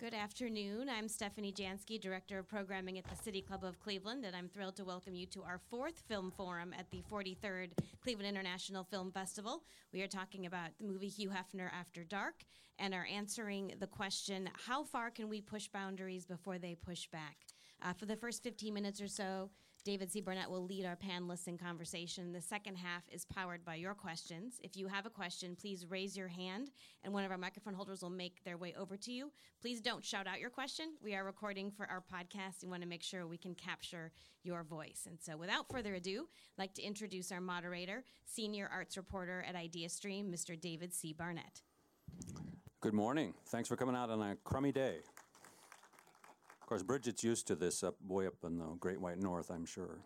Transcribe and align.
Good 0.00 0.14
afternoon. 0.14 0.88
I'm 0.88 1.08
Stephanie 1.08 1.52
Jansky, 1.52 2.00
Director 2.00 2.38
of 2.38 2.48
Programming 2.48 2.96
at 2.96 3.04
the 3.04 3.22
City 3.22 3.42
Club 3.42 3.62
of 3.62 3.78
Cleveland, 3.80 4.24
and 4.24 4.34
I'm 4.34 4.48
thrilled 4.48 4.76
to 4.76 4.84
welcome 4.86 5.14
you 5.14 5.26
to 5.26 5.42
our 5.42 5.60
fourth 5.68 6.02
film 6.08 6.32
forum 6.34 6.74
at 6.78 6.90
the 6.90 7.02
43rd 7.12 7.72
Cleveland 8.02 8.26
International 8.26 8.82
Film 8.82 9.12
Festival. 9.12 9.62
We 9.92 10.00
are 10.00 10.06
talking 10.06 10.46
about 10.46 10.70
the 10.78 10.86
movie 10.86 11.08
Hugh 11.08 11.28
Hefner 11.28 11.68
After 11.78 12.02
Dark 12.02 12.44
and 12.78 12.94
are 12.94 13.06
answering 13.14 13.74
the 13.78 13.86
question 13.86 14.48
how 14.66 14.84
far 14.84 15.10
can 15.10 15.28
we 15.28 15.42
push 15.42 15.68
boundaries 15.68 16.24
before 16.24 16.56
they 16.56 16.76
push 16.76 17.06
back? 17.08 17.36
Uh, 17.82 17.92
for 17.92 18.06
the 18.06 18.16
first 18.16 18.42
15 18.42 18.72
minutes 18.72 19.02
or 19.02 19.08
so, 19.08 19.50
David 19.82 20.12
C. 20.12 20.20
Barnett 20.20 20.50
will 20.50 20.64
lead 20.64 20.84
our 20.84 20.96
panelists 20.96 21.48
in 21.48 21.56
conversation. 21.56 22.32
The 22.32 22.40
second 22.40 22.76
half 22.76 23.02
is 23.10 23.24
powered 23.24 23.64
by 23.64 23.76
your 23.76 23.94
questions. 23.94 24.60
If 24.62 24.76
you 24.76 24.86
have 24.88 25.06
a 25.06 25.10
question, 25.10 25.56
please 25.58 25.86
raise 25.88 26.16
your 26.16 26.28
hand, 26.28 26.70
and 27.02 27.14
one 27.14 27.24
of 27.24 27.30
our 27.30 27.38
microphone 27.38 27.72
holders 27.72 28.02
will 28.02 28.10
make 28.10 28.44
their 28.44 28.58
way 28.58 28.74
over 28.78 28.96
to 28.98 29.10
you. 29.10 29.32
Please 29.62 29.80
don't 29.80 30.04
shout 30.04 30.26
out 30.26 30.38
your 30.38 30.50
question. 30.50 30.92
We 31.02 31.14
are 31.14 31.24
recording 31.24 31.70
for 31.70 31.86
our 31.86 32.02
podcast. 32.02 32.62
We 32.62 32.68
want 32.68 32.82
to 32.82 32.88
make 32.88 33.02
sure 33.02 33.26
we 33.26 33.38
can 33.38 33.54
capture 33.54 34.12
your 34.42 34.64
voice. 34.64 35.06
And 35.08 35.18
so, 35.18 35.38
without 35.38 35.70
further 35.70 35.94
ado, 35.94 36.28
I'd 36.58 36.62
like 36.62 36.74
to 36.74 36.82
introduce 36.82 37.32
our 37.32 37.40
moderator, 37.40 38.04
senior 38.26 38.68
arts 38.70 38.98
reporter 38.98 39.44
at 39.48 39.54
IdeaStream, 39.54 40.30
Mr. 40.30 40.60
David 40.60 40.92
C. 40.92 41.14
Barnett. 41.14 41.62
Good 42.80 42.94
morning. 42.94 43.32
Thanks 43.46 43.68
for 43.68 43.76
coming 43.76 43.96
out 43.96 44.10
on 44.10 44.20
a 44.20 44.36
crummy 44.44 44.72
day 44.72 44.98
course, 46.70 46.82
Bridget's 46.84 47.24
used 47.24 47.48
to 47.48 47.56
this 47.56 47.82
up 47.82 47.96
way 48.06 48.28
up 48.28 48.36
in 48.44 48.56
the 48.56 48.64
Great 48.78 49.00
White 49.00 49.18
North, 49.18 49.50
I'm 49.50 49.66
sure. 49.66 49.98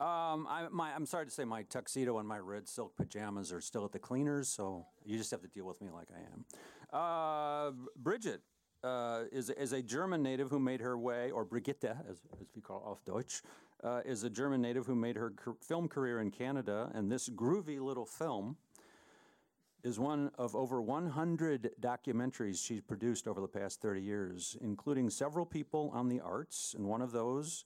Um, 0.00 0.48
I, 0.50 0.66
am 0.96 1.06
sorry 1.06 1.26
to 1.26 1.30
say 1.30 1.44
my 1.44 1.62
tuxedo 1.62 2.18
and 2.18 2.26
my 2.26 2.38
red 2.38 2.68
silk 2.68 2.96
pajamas 2.96 3.52
are 3.52 3.60
still 3.60 3.84
at 3.84 3.92
the 3.92 4.00
cleaners, 4.00 4.48
so 4.48 4.84
you 5.04 5.16
just 5.16 5.30
have 5.30 5.42
to 5.42 5.48
deal 5.48 5.64
with 5.64 5.80
me 5.80 5.88
like 5.94 6.08
I 6.12 6.18
am. 6.32 6.44
Uh, 6.92 7.70
Bridget 7.96 8.40
uh, 8.82 9.22
is, 9.30 9.48
is 9.50 9.72
a 9.72 9.80
German 9.80 10.24
native 10.24 10.50
who 10.50 10.58
made 10.58 10.80
her 10.80 10.98
way, 10.98 11.30
or 11.30 11.44
Brigitte, 11.44 11.84
as, 11.84 12.18
as 12.40 12.48
we 12.56 12.60
call 12.60 12.82
auf 12.84 13.04
Deutsch, 13.04 13.42
uh, 13.84 14.00
is 14.04 14.24
a 14.24 14.30
German 14.30 14.60
native 14.60 14.86
who 14.86 14.96
made 14.96 15.14
her 15.14 15.32
film 15.62 15.86
career 15.86 16.20
in 16.20 16.32
Canada, 16.32 16.90
and 16.94 17.12
this 17.12 17.28
groovy 17.28 17.80
little 17.80 18.06
film 18.06 18.56
is 19.84 19.98
one 19.98 20.30
of 20.38 20.56
over 20.56 20.80
100 20.80 21.70
documentaries 21.80 22.64
she's 22.64 22.80
produced 22.80 23.28
over 23.28 23.40
the 23.40 23.48
past 23.48 23.80
30 23.80 24.00
years, 24.00 24.56
including 24.60 25.10
several 25.10 25.46
people 25.46 25.90
on 25.94 26.08
the 26.08 26.20
arts, 26.20 26.74
and 26.76 26.86
one 26.86 27.02
of 27.02 27.12
those 27.12 27.64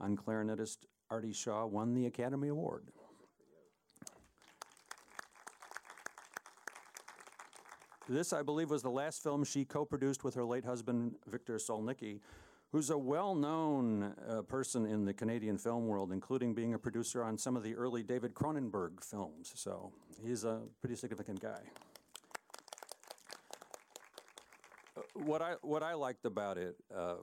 on 0.00 0.16
clarinetist 0.16 0.78
Artie 1.10 1.32
Shaw 1.32 1.66
won 1.66 1.94
the 1.94 2.06
Academy 2.06 2.48
Award. 2.48 2.88
This, 8.08 8.32
I 8.32 8.42
believe, 8.42 8.70
was 8.70 8.82
the 8.82 8.90
last 8.90 9.22
film 9.22 9.44
she 9.44 9.66
co 9.66 9.84
produced 9.84 10.24
with 10.24 10.34
her 10.34 10.44
late 10.44 10.64
husband, 10.64 11.16
Victor 11.26 11.56
Solnicki, 11.56 12.20
who's 12.72 12.90
a 12.90 12.98
well 12.98 13.34
known 13.34 14.14
uh, 14.28 14.42
person 14.42 14.86
in 14.86 15.04
the 15.04 15.14
Canadian 15.14 15.58
film 15.58 15.86
world, 15.86 16.12
including 16.12 16.54
being 16.54 16.74
a 16.74 16.78
producer 16.78 17.22
on 17.22 17.38
some 17.38 17.56
of 17.56 17.62
the 17.62 17.74
early 17.74 18.02
David 18.02 18.34
Cronenberg 18.34 19.02
films. 19.02 19.52
So 19.54 19.92
he's 20.24 20.44
a 20.44 20.60
pretty 20.80 20.96
significant 20.96 21.40
guy. 21.40 21.60
Uh, 24.96 25.00
what 25.14 25.42
I 25.42 25.54
what 25.62 25.82
I 25.82 25.94
liked 25.94 26.26
about 26.26 26.58
it, 26.58 26.76
uh, 26.94 27.16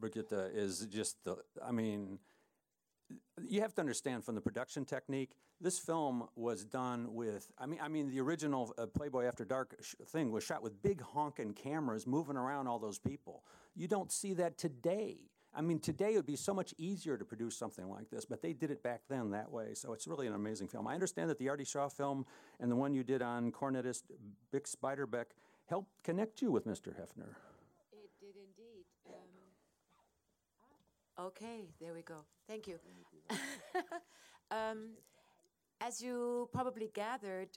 Brigitte, 0.00 0.32
is 0.54 0.86
just 0.90 1.22
the. 1.24 1.36
I 1.64 1.72
mean, 1.72 2.18
you 3.46 3.60
have 3.60 3.74
to 3.74 3.80
understand 3.80 4.24
from 4.24 4.34
the 4.34 4.40
production 4.40 4.84
technique, 4.84 5.30
this 5.60 5.78
film 5.78 6.28
was 6.36 6.64
done 6.64 7.14
with. 7.14 7.50
I 7.58 7.66
mean, 7.66 7.80
I 7.82 7.88
mean, 7.88 8.10
the 8.10 8.20
original 8.20 8.74
uh, 8.78 8.86
Playboy 8.86 9.24
After 9.26 9.44
Dark 9.44 9.76
sh- 9.80 9.94
thing 10.06 10.30
was 10.30 10.44
shot 10.44 10.62
with 10.62 10.80
big 10.82 11.00
honking 11.00 11.54
cameras 11.54 12.06
moving 12.06 12.36
around 12.36 12.66
all 12.66 12.78
those 12.78 12.98
people. 12.98 13.44
You 13.74 13.88
don't 13.88 14.12
see 14.12 14.34
that 14.34 14.58
today. 14.58 15.18
I 15.54 15.62
mean, 15.62 15.78
today 15.80 16.12
it 16.12 16.16
would 16.16 16.26
be 16.26 16.36
so 16.36 16.52
much 16.52 16.74
easier 16.78 17.16
to 17.16 17.24
produce 17.24 17.56
something 17.56 17.88
like 17.88 18.10
this, 18.10 18.24
but 18.24 18.42
they 18.42 18.52
did 18.52 18.70
it 18.70 18.82
back 18.82 19.00
then 19.08 19.30
that 19.30 19.50
way. 19.50 19.74
So 19.74 19.92
it's 19.92 20.06
really 20.06 20.26
an 20.26 20.34
amazing 20.34 20.68
film. 20.68 20.86
I 20.86 20.94
understand 20.94 21.30
that 21.30 21.38
the 21.38 21.48
Artie 21.48 21.64
Shaw 21.64 21.88
film 21.88 22.26
and 22.60 22.70
the 22.70 22.76
one 22.76 22.92
you 22.92 23.02
did 23.02 23.22
on 23.22 23.50
cornetist 23.50 24.02
Bix 24.52 24.76
Beiderbecke 24.76 25.32
helped 25.66 25.90
connect 26.04 26.42
you 26.42 26.50
with 26.50 26.66
Mr. 26.66 26.88
Hefner. 26.88 27.34
It 27.92 28.10
did 28.20 28.36
indeed. 28.36 28.84
Um, 29.08 29.14
Okay, 31.18 31.66
there 31.80 31.92
we 31.92 32.02
go. 32.02 32.24
Thank 32.46 32.68
you. 32.68 32.78
um, 34.50 34.90
as 35.80 36.00
you 36.00 36.48
probably 36.52 36.90
gathered, 36.94 37.48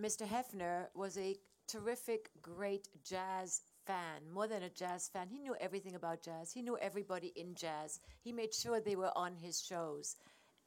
Mr. 0.00 0.26
Hefner 0.26 0.86
was 0.94 1.16
a 1.16 1.36
terrific, 1.66 2.30
great 2.42 2.88
jazz 3.02 3.62
fan, 3.86 4.30
more 4.32 4.46
than 4.46 4.62
a 4.62 4.68
jazz 4.68 5.08
fan. 5.08 5.28
He 5.28 5.38
knew 5.38 5.56
everything 5.58 5.94
about 5.94 6.22
jazz. 6.22 6.52
He 6.52 6.60
knew 6.60 6.76
everybody 6.82 7.32
in 7.34 7.54
jazz. 7.54 8.00
He 8.22 8.30
made 8.32 8.52
sure 8.52 8.78
they 8.80 8.96
were 8.96 9.16
on 9.16 9.34
his 9.34 9.62
shows. 9.62 10.16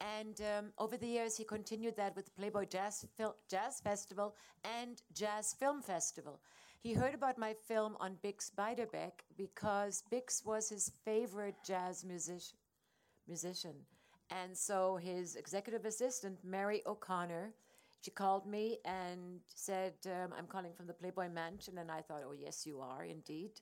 And 0.00 0.40
um, 0.40 0.72
over 0.78 0.96
the 0.96 1.06
years, 1.06 1.36
he 1.36 1.44
continued 1.44 1.96
that 1.96 2.16
with 2.16 2.24
the 2.24 2.32
Playboy 2.32 2.66
Jazz, 2.66 3.06
Fil- 3.16 3.36
Jazz 3.48 3.78
Festival 3.78 4.34
and 4.64 5.00
Jazz 5.14 5.54
Film 5.54 5.80
Festival. 5.80 6.40
He 6.82 6.94
heard 6.94 7.14
about 7.14 7.38
my 7.38 7.54
film 7.54 7.96
on 8.00 8.16
Bix 8.24 8.50
Beiderbecke 8.50 9.22
because 9.36 10.02
Bix 10.12 10.44
was 10.44 10.68
his 10.68 10.90
favorite 11.04 11.54
jazz 11.64 12.04
music- 12.04 12.56
musician. 13.28 13.86
And 14.30 14.56
so 14.56 14.96
his 14.96 15.36
executive 15.36 15.84
assistant, 15.84 16.38
Mary 16.42 16.82
O'Connor, 16.86 17.54
she 18.00 18.10
called 18.10 18.46
me 18.46 18.78
and 18.84 19.40
said, 19.54 19.94
um, 20.06 20.34
I'm 20.36 20.46
calling 20.48 20.72
from 20.72 20.88
the 20.88 20.92
Playboy 20.92 21.28
Mansion. 21.28 21.78
And 21.78 21.90
I 21.90 22.00
thought, 22.02 22.22
oh, 22.26 22.32
yes, 22.32 22.66
you 22.66 22.80
are 22.80 23.04
indeed. 23.04 23.60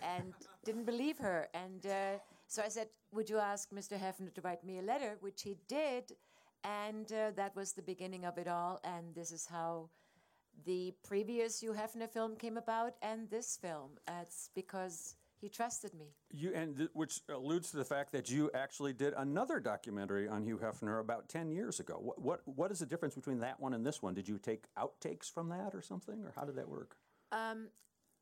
And 0.00 0.32
didn't 0.64 0.86
believe 0.86 1.18
her. 1.18 1.48
And 1.52 1.84
uh, 1.84 2.18
so 2.46 2.62
I 2.62 2.68
said, 2.68 2.88
Would 3.12 3.28
you 3.28 3.38
ask 3.38 3.70
Mr. 3.70 3.98
Hefner 3.98 4.32
to 4.34 4.40
write 4.40 4.64
me 4.64 4.78
a 4.78 4.82
letter? 4.82 5.18
Which 5.20 5.42
he 5.42 5.58
did. 5.68 6.12
And 6.64 7.12
uh, 7.12 7.32
that 7.36 7.54
was 7.54 7.72
the 7.72 7.82
beginning 7.82 8.24
of 8.24 8.38
it 8.38 8.48
all. 8.48 8.80
And 8.82 9.14
this 9.14 9.30
is 9.30 9.46
how 9.46 9.90
the 10.64 10.94
previous 11.02 11.60
Hugh 11.60 11.74
Hefner 11.74 12.08
film 12.08 12.36
came 12.36 12.56
about 12.56 12.94
and 13.02 13.28
this 13.30 13.56
film. 13.56 13.92
It's 14.20 14.50
because 14.54 15.16
he 15.40 15.48
trusted 15.48 15.92
me. 15.92 16.14
You 16.30 16.52
and 16.54 16.76
th- 16.76 16.90
which 16.92 17.20
alludes 17.28 17.70
to 17.72 17.76
the 17.76 17.84
fact 17.84 18.12
that 18.12 18.30
you 18.30 18.50
actually 18.54 18.92
did 18.92 19.12
another 19.16 19.58
documentary 19.58 20.28
on 20.28 20.44
Hugh 20.44 20.58
Hefner 20.58 21.00
about 21.00 21.28
ten 21.28 21.50
years 21.50 21.80
ago. 21.80 21.98
What 22.00 22.20
what, 22.20 22.40
what 22.44 22.70
is 22.70 22.78
the 22.78 22.86
difference 22.86 23.14
between 23.14 23.40
that 23.40 23.58
one 23.60 23.74
and 23.74 23.84
this 23.84 24.00
one? 24.00 24.14
Did 24.14 24.28
you 24.28 24.38
take 24.38 24.66
outtakes 24.78 25.30
from 25.30 25.48
that 25.48 25.74
or 25.74 25.82
something, 25.82 26.22
or 26.22 26.32
how 26.36 26.44
did 26.44 26.56
that 26.56 26.68
work? 26.68 26.96
Um, 27.32 27.68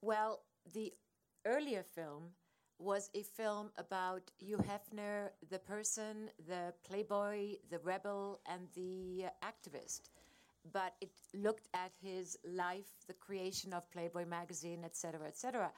well, 0.01 0.43
the 0.73 0.95
earlier 1.45 1.83
film 1.83 2.31
was 2.79 3.11
a 3.15 3.23
film 3.23 3.71
about 3.77 4.31
Hugh 4.39 4.57
Hefner, 4.57 5.29
the 5.51 5.59
person, 5.59 6.31
the 6.49 6.73
playboy, 6.89 7.57
the 7.69 7.79
rebel, 7.81 8.41
and 8.47 8.69
the 8.75 9.27
activist. 9.45 10.09
But 10.73 10.95
it 11.01 11.11
looked 11.35 11.69
at 11.75 11.93
his 12.03 12.39
life, 12.45 12.91
the 13.07 13.15
creation 13.15 13.73
of 13.73 13.91
Playboy 13.91 14.27
magazine, 14.27 14.85
etc., 14.85 15.27
etc. 15.27 15.73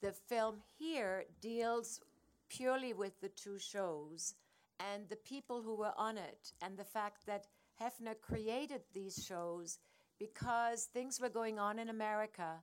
The 0.00 0.12
film 0.12 0.56
here 0.78 1.24
deals 1.40 2.00
purely 2.48 2.92
with 2.92 3.20
the 3.20 3.28
two 3.28 3.58
shows 3.58 4.34
and 4.80 5.08
the 5.08 5.16
people 5.16 5.62
who 5.62 5.76
were 5.76 5.92
on 5.96 6.18
it, 6.18 6.52
and 6.60 6.76
the 6.76 6.84
fact 6.84 7.26
that 7.26 7.46
Hefner 7.80 8.20
created 8.20 8.82
these 8.92 9.24
shows 9.24 9.78
because 10.18 10.84
things 10.84 11.20
were 11.20 11.28
going 11.28 11.58
on 11.58 11.78
in 11.78 11.88
America 11.88 12.62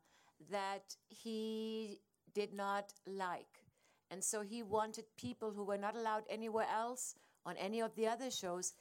that 0.51 0.95
he 1.07 1.99
did 2.33 2.53
not 2.53 2.93
like. 3.05 3.63
And 4.11 4.23
so 4.23 4.41
he 4.41 4.63
wanted 4.63 5.05
people 5.17 5.51
who 5.51 5.63
were 5.63 5.77
not 5.77 5.95
allowed 5.95 6.23
anywhere 6.29 6.67
else 6.73 7.15
on 7.45 7.57
any 7.57 7.81
of 7.81 7.95
the 7.95 8.07
other 8.07 8.31
shows. 8.31 8.73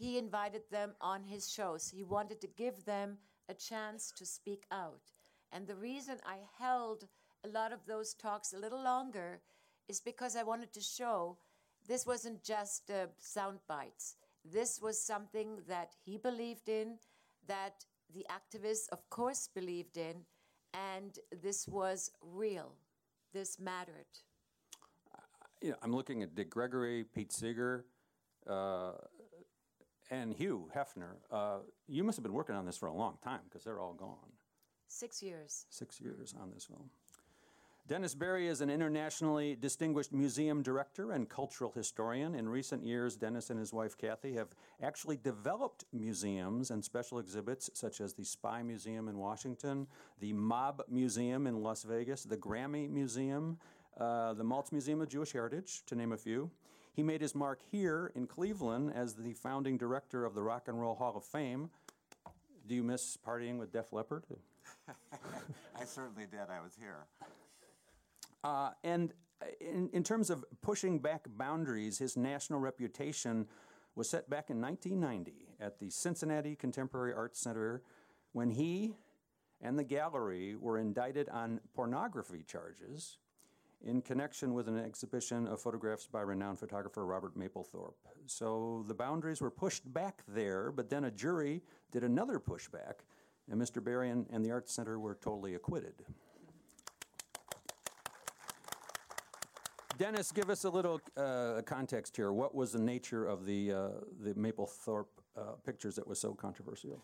He 0.00 0.16
invited 0.16 0.62
them 0.70 0.92
on 1.02 1.24
his 1.24 1.52
shows. 1.52 1.92
He 1.94 2.04
wanted 2.04 2.40
to 2.40 2.46
give 2.56 2.86
them 2.86 3.18
a 3.50 3.54
chance 3.54 4.10
to 4.16 4.24
speak 4.24 4.64
out. 4.72 5.12
And 5.52 5.66
the 5.66 5.74
reason 5.74 6.16
I 6.24 6.38
held 6.58 7.06
a 7.44 7.48
lot 7.48 7.70
of 7.70 7.84
those 7.86 8.14
talks 8.14 8.54
a 8.54 8.58
little 8.58 8.82
longer 8.82 9.40
is 9.88 10.00
because 10.00 10.36
I 10.36 10.42
wanted 10.42 10.72
to 10.72 10.80
show 10.80 11.36
this 11.86 12.06
wasn't 12.06 12.42
just 12.42 12.90
uh, 12.90 13.08
sound 13.18 13.58
bites. 13.68 14.16
This 14.42 14.80
was 14.80 14.98
something 14.98 15.58
that 15.68 15.90
he 16.02 16.16
believed 16.16 16.70
in, 16.70 16.96
that 17.46 17.84
the 18.14 18.24
activists, 18.30 18.88
of 18.92 19.08
course, 19.10 19.50
believed 19.54 19.98
in, 19.98 20.24
and 20.72 21.18
this 21.42 21.68
was 21.68 22.10
real. 22.22 22.72
This 23.34 23.60
mattered. 23.60 24.12
Uh, 25.14 25.20
you 25.60 25.70
know, 25.72 25.76
I'm 25.82 25.94
looking 25.94 26.22
at 26.22 26.34
Dick 26.34 26.48
Gregory, 26.48 27.04
Pete 27.04 27.32
Seeger, 27.32 27.84
uh, 28.48 28.92
and 30.10 30.34
Hugh 30.34 30.68
Hefner. 30.74 31.16
Uh, 31.30 31.58
you 31.88 32.04
must 32.04 32.16
have 32.16 32.22
been 32.22 32.32
working 32.32 32.56
on 32.56 32.66
this 32.66 32.76
for 32.76 32.86
a 32.86 32.92
long 32.92 33.18
time 33.22 33.40
because 33.48 33.64
they're 33.64 33.80
all 33.80 33.94
gone. 33.94 34.16
Six 34.88 35.22
years. 35.22 35.66
Six 35.70 36.00
years 36.00 36.34
on 36.40 36.50
this 36.52 36.64
film. 36.64 36.90
Dennis 37.86 38.14
Barrie 38.14 38.46
is 38.46 38.60
an 38.60 38.70
internationally 38.70 39.56
distinguished 39.56 40.12
museum 40.12 40.62
director 40.62 41.10
and 41.10 41.28
cultural 41.28 41.72
historian. 41.74 42.36
In 42.36 42.48
recent 42.48 42.84
years, 42.84 43.16
Dennis 43.16 43.50
and 43.50 43.58
his 43.58 43.72
wife 43.72 43.96
Kathy 43.98 44.34
have 44.34 44.48
actually 44.80 45.16
developed 45.16 45.84
museums 45.92 46.70
and 46.70 46.84
special 46.84 47.18
exhibits 47.18 47.68
such 47.74 48.00
as 48.00 48.12
the 48.12 48.24
Spy 48.24 48.62
Museum 48.62 49.08
in 49.08 49.18
Washington, 49.18 49.88
the 50.20 50.32
Mob 50.32 50.82
Museum 50.88 51.48
in 51.48 51.64
Las 51.64 51.82
Vegas, 51.82 52.22
the 52.22 52.36
Grammy 52.36 52.88
Museum, 52.88 53.58
uh, 53.98 54.34
the 54.34 54.44
Maltz 54.44 54.70
Museum 54.70 55.00
of 55.00 55.08
Jewish 55.08 55.32
Heritage, 55.32 55.82
to 55.86 55.96
name 55.96 56.12
a 56.12 56.16
few. 56.16 56.48
He 56.92 57.02
made 57.02 57.20
his 57.20 57.34
mark 57.34 57.60
here 57.70 58.12
in 58.14 58.26
Cleveland 58.26 58.92
as 58.94 59.14
the 59.14 59.32
founding 59.34 59.78
director 59.78 60.24
of 60.24 60.34
the 60.34 60.42
Rock 60.42 60.68
and 60.68 60.80
Roll 60.80 60.94
Hall 60.94 61.16
of 61.16 61.24
Fame. 61.24 61.70
Do 62.66 62.74
you 62.74 62.82
miss 62.82 63.16
partying 63.16 63.58
with 63.58 63.72
Def 63.72 63.92
Leppard? 63.92 64.24
I 64.88 65.84
certainly 65.84 66.26
did. 66.30 66.40
I 66.50 66.60
was 66.60 66.76
here. 66.78 67.06
Uh, 68.42 68.70
and 68.84 69.12
in, 69.60 69.88
in 69.92 70.02
terms 70.02 70.30
of 70.30 70.44
pushing 70.62 70.98
back 70.98 71.26
boundaries, 71.36 71.98
his 71.98 72.16
national 72.16 72.60
reputation 72.60 73.46
was 73.94 74.08
set 74.08 74.28
back 74.30 74.50
in 74.50 74.60
1990 74.60 75.56
at 75.60 75.78
the 75.78 75.90
Cincinnati 75.90 76.56
Contemporary 76.56 77.12
Arts 77.12 77.40
Center 77.40 77.82
when 78.32 78.50
he 78.50 78.94
and 79.60 79.78
the 79.78 79.84
gallery 79.84 80.56
were 80.56 80.78
indicted 80.78 81.28
on 81.28 81.60
pornography 81.74 82.44
charges 82.46 83.18
in 83.84 84.02
connection 84.02 84.52
with 84.52 84.68
an 84.68 84.78
exhibition 84.78 85.46
of 85.46 85.60
photographs 85.60 86.06
by 86.06 86.20
renowned 86.20 86.58
photographer 86.58 87.04
Robert 87.06 87.36
Mapplethorpe. 87.36 87.94
So 88.26 88.84
the 88.86 88.94
boundaries 88.94 89.40
were 89.40 89.50
pushed 89.50 89.90
back 89.92 90.22
there, 90.28 90.70
but 90.70 90.90
then 90.90 91.04
a 91.04 91.10
jury 91.10 91.62
did 91.90 92.04
another 92.04 92.38
pushback, 92.38 93.04
and 93.50 93.60
Mr. 93.60 93.82
Barrie 93.82 94.10
and, 94.10 94.26
and 94.30 94.44
the 94.44 94.50
Arts 94.50 94.72
Center 94.72 94.98
were 94.98 95.16
totally 95.20 95.54
acquitted. 95.54 95.94
Dennis, 99.98 100.32
give 100.32 100.48
us 100.48 100.64
a 100.64 100.70
little 100.70 101.00
uh, 101.16 101.60
context 101.66 102.16
here. 102.16 102.32
What 102.32 102.54
was 102.54 102.72
the 102.72 102.78
nature 102.78 103.26
of 103.26 103.44
the, 103.44 103.72
uh, 103.72 103.88
the 104.22 104.32
Mapplethorpe 104.34 105.06
uh, 105.36 105.42
pictures 105.64 105.94
that 105.96 106.06
was 106.06 106.18
so 106.18 106.32
controversial? 106.32 107.02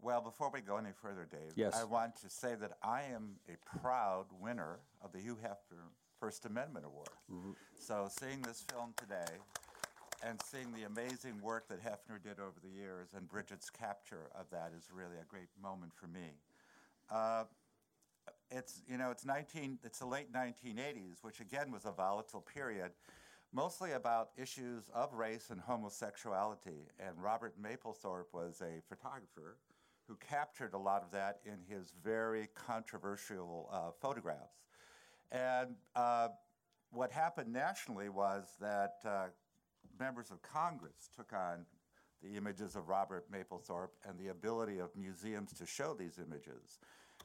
Well, 0.00 0.22
before 0.22 0.50
we 0.50 0.62
go 0.62 0.78
any 0.78 0.90
further, 1.02 1.28
Dave, 1.30 1.52
Yes. 1.56 1.76
I 1.78 1.84
want 1.84 2.16
to 2.22 2.30
say 2.30 2.54
that 2.54 2.78
I 2.82 3.02
am 3.02 3.32
a 3.46 3.78
proud 3.78 4.24
winner 4.40 4.80
of 5.02 5.12
the 5.12 5.18
Hugh 5.18 5.36
Hefner 5.44 5.90
First 6.20 6.44
Amendment 6.44 6.84
Award. 6.84 7.54
So, 7.78 8.06
seeing 8.10 8.42
this 8.42 8.62
film 8.70 8.92
today 8.94 9.38
and 10.22 10.38
seeing 10.42 10.70
the 10.72 10.82
amazing 10.82 11.40
work 11.40 11.66
that 11.68 11.82
Hefner 11.82 12.22
did 12.22 12.38
over 12.38 12.60
the 12.62 12.68
years 12.68 13.08
and 13.16 13.26
Bridget's 13.26 13.70
capture 13.70 14.28
of 14.38 14.44
that 14.50 14.72
is 14.76 14.90
really 14.94 15.16
a 15.16 15.24
great 15.24 15.48
moment 15.62 15.92
for 15.94 16.08
me. 16.08 16.34
Uh, 17.10 17.44
it's 18.50 18.82
you 18.88 18.98
know 18.98 19.10
it's 19.10 19.24
19 19.24 19.78
it's 19.84 20.00
the 20.00 20.06
late 20.06 20.32
1980s 20.32 21.22
which 21.22 21.40
again 21.40 21.70
was 21.72 21.84
a 21.84 21.92
volatile 21.92 22.40
period 22.40 22.90
mostly 23.52 23.92
about 23.92 24.30
issues 24.36 24.90
of 24.92 25.14
race 25.14 25.48
and 25.50 25.60
homosexuality 25.60 26.88
and 26.98 27.16
robert 27.16 27.54
mapplethorpe 27.60 28.32
was 28.32 28.60
a 28.60 28.82
photographer 28.88 29.56
who 30.06 30.16
captured 30.16 30.74
a 30.74 30.78
lot 30.78 31.02
of 31.02 31.10
that 31.12 31.38
in 31.44 31.58
his 31.68 31.92
very 32.02 32.48
controversial 32.54 33.68
uh, 33.72 33.90
photographs 34.00 34.69
and 35.32 35.76
uh, 35.94 36.28
what 36.90 37.10
happened 37.10 37.52
nationally 37.52 38.08
was 38.08 38.44
that 38.60 38.96
uh, 39.04 39.26
members 39.98 40.30
of 40.30 40.40
congress 40.42 41.08
took 41.14 41.32
on 41.32 41.64
the 42.22 42.36
images 42.36 42.76
of 42.76 42.88
robert 42.88 43.26
mapplethorpe 43.30 43.94
and 44.08 44.18
the 44.18 44.28
ability 44.28 44.78
of 44.78 44.94
museums 44.96 45.52
to 45.52 45.66
show 45.66 45.94
these 45.94 46.18
images 46.18 46.78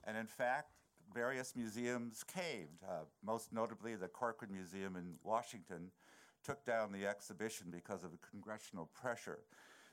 and 0.06 0.18
in 0.18 0.28
fact 0.28 0.72
various 1.14 1.56
museums 1.56 2.24
caved. 2.24 2.84
Uh, 2.88 3.04
most 3.24 3.54
notably, 3.54 3.96
the 3.96 4.08
Corcoran 4.08 4.52
Museum 4.52 4.96
in 4.96 5.16
Washington 5.24 5.92
took 6.44 6.66
down 6.66 6.92
the 6.92 7.06
exhibition 7.06 7.68
because 7.72 8.04
of 8.04 8.12
congressional 8.30 8.90
pressure. 8.94 9.40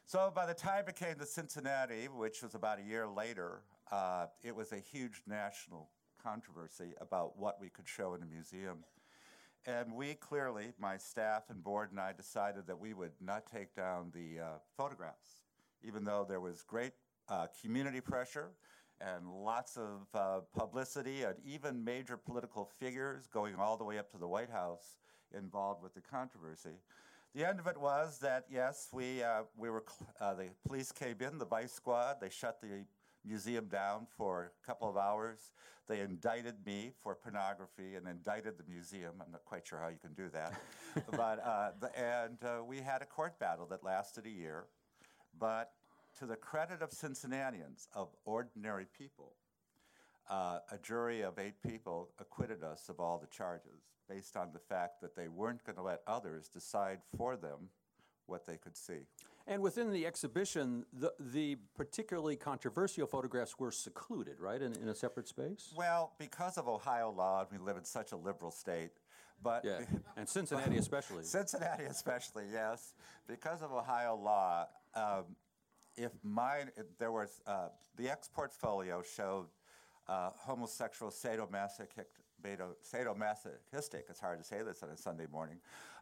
So 0.04 0.32
by 0.34 0.46
the 0.46 0.54
time 0.54 0.84
it 0.88 0.96
came 0.96 1.16
to 1.16 1.26
Cincinnati, 1.26 2.06
which 2.06 2.42
was 2.42 2.54
about 2.54 2.78
a 2.78 2.82
year 2.82 3.06
later, 3.06 3.62
uh, 3.90 4.26
it 4.42 4.54
was 4.54 4.72
a 4.72 4.78
huge 4.78 5.22
national 5.26 5.88
controversy 6.22 6.94
about 7.00 7.38
what 7.38 7.58
we 7.60 7.68
could 7.68 7.88
show 7.88 8.14
in 8.14 8.22
a 8.22 8.26
museum. 8.26 8.84
And 9.66 9.94
we 9.94 10.14
clearly, 10.14 10.72
my 10.78 10.96
staff 10.96 11.44
and 11.48 11.62
board 11.62 11.90
and 11.90 12.00
I, 12.00 12.12
decided 12.12 12.66
that 12.66 12.78
we 12.78 12.94
would 12.94 13.12
not 13.20 13.46
take 13.46 13.74
down 13.74 14.10
the 14.12 14.40
uh, 14.40 14.46
photographs, 14.76 15.42
even 15.82 16.04
though 16.04 16.26
there 16.28 16.40
was 16.40 16.62
great 16.62 16.92
uh, 17.28 17.46
community 17.60 18.00
pressure 18.00 18.50
and 19.00 19.26
lots 19.28 19.76
of 19.76 20.06
uh, 20.14 20.40
publicity, 20.56 21.22
and 21.22 21.34
even 21.44 21.82
major 21.82 22.16
political 22.16 22.64
figures 22.64 23.26
going 23.32 23.54
all 23.56 23.76
the 23.76 23.84
way 23.84 23.98
up 23.98 24.10
to 24.12 24.18
the 24.18 24.28
White 24.28 24.50
House 24.50 24.98
involved 25.36 25.82
with 25.82 25.94
the 25.94 26.00
controversy. 26.00 26.76
The 27.34 27.48
end 27.48 27.58
of 27.58 27.66
it 27.66 27.78
was 27.78 28.18
that 28.18 28.44
yes, 28.50 28.88
we 28.92 29.22
uh, 29.22 29.42
we 29.56 29.70
were 29.70 29.84
uh, 30.20 30.34
the 30.34 30.50
police 30.66 30.92
came 30.92 31.16
in, 31.20 31.38
the 31.38 31.46
vice 31.46 31.72
squad. 31.72 32.20
They 32.20 32.28
shut 32.28 32.60
the 32.60 32.84
museum 33.24 33.66
down 33.66 34.06
for 34.16 34.52
a 34.62 34.66
couple 34.66 34.88
of 34.88 34.96
hours. 34.96 35.52
They 35.88 36.00
indicted 36.00 36.54
me 36.64 36.92
for 37.02 37.14
pornography 37.14 37.96
and 37.96 38.06
indicted 38.06 38.54
the 38.56 38.64
museum. 38.70 39.14
I'm 39.20 39.32
not 39.32 39.44
quite 39.44 39.66
sure 39.66 39.78
how 39.78 39.88
you 39.88 39.98
can 40.00 40.14
do 40.14 40.28
that, 40.32 40.54
but 41.10 41.44
uh, 41.44 41.70
the, 41.80 41.98
and 41.98 42.38
uh, 42.44 42.64
we 42.64 42.78
had 42.78 43.02
a 43.02 43.06
court 43.06 43.38
battle 43.38 43.66
that 43.66 43.84
lasted 43.84 44.26
a 44.26 44.30
year. 44.30 44.64
But 45.38 45.72
to 46.18 46.26
the 46.26 46.36
credit 46.36 46.82
of 46.82 46.92
Cincinnatians, 46.92 47.88
of 47.94 48.08
ordinary 48.24 48.86
people, 48.96 49.34
uh, 50.30 50.60
a 50.70 50.78
jury 50.78 51.22
of 51.22 51.38
eight 51.38 51.60
people 51.66 52.10
acquitted 52.18 52.62
us 52.62 52.88
of 52.88 53.00
all 53.00 53.18
the 53.18 53.26
charges 53.26 53.90
based 54.08 54.36
on 54.36 54.50
the 54.52 54.58
fact 54.58 55.00
that 55.00 55.16
they 55.16 55.28
weren't 55.28 55.64
going 55.64 55.76
to 55.76 55.82
let 55.82 56.00
others 56.06 56.48
decide 56.48 56.98
for 57.16 57.36
them 57.36 57.70
what 58.26 58.46
they 58.46 58.56
could 58.56 58.76
see. 58.76 59.06
And 59.46 59.62
within 59.62 59.90
the 59.92 60.06
exhibition, 60.06 60.84
the, 60.92 61.12
the 61.18 61.56
particularly 61.76 62.36
controversial 62.36 63.06
photographs 63.06 63.58
were 63.58 63.72
secluded, 63.72 64.40
right, 64.40 64.62
in, 64.62 64.74
in 64.74 64.88
a 64.88 64.94
separate 64.94 65.28
space? 65.28 65.72
Well, 65.76 66.12
because 66.18 66.58
of 66.58 66.68
Ohio 66.68 67.10
law, 67.10 67.40
and 67.40 67.60
we 67.60 67.64
live 67.64 67.76
in 67.76 67.84
such 67.84 68.12
a 68.12 68.16
liberal 68.16 68.50
state, 68.50 68.92
but 69.42 69.64
Yeah, 69.64 69.80
and 70.16 70.28
Cincinnati 70.28 70.76
especially. 70.76 71.24
Cincinnati, 71.24 71.84
especially, 71.84 72.44
yes. 72.52 72.94
Because 73.26 73.62
of 73.62 73.72
Ohio 73.72 74.16
law, 74.16 74.66
um, 74.94 75.24
if 75.96 76.12
mine, 76.22 76.70
if 76.76 76.86
there 76.98 77.12
was, 77.12 77.40
uh, 77.46 77.68
the 77.96 78.08
ex 78.08 78.28
portfolio 78.28 79.02
showed 79.02 79.46
uh, 80.08 80.30
homosexual 80.34 81.10
sadomasochistic, 81.10 82.06
sadomasochistic, 82.44 84.02
it's 84.08 84.20
hard 84.20 84.38
to 84.38 84.44
say 84.44 84.62
this 84.62 84.82
on 84.82 84.90
a 84.90 84.96
Sunday 84.96 85.26
morning, 85.30 85.58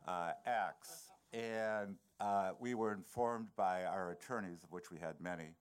uh, 0.07 0.33
acts. 0.47 1.10
And 1.33 1.97
uh, 2.21 2.53
we 2.59 2.75
were 2.75 2.93
informed 2.93 3.49
by 3.57 3.85
our 3.85 4.11
attorneys, 4.11 4.63
of 4.63 4.73
which 4.73 4.91
we 4.91 4.99
had 4.99 5.21
many, 5.21 5.55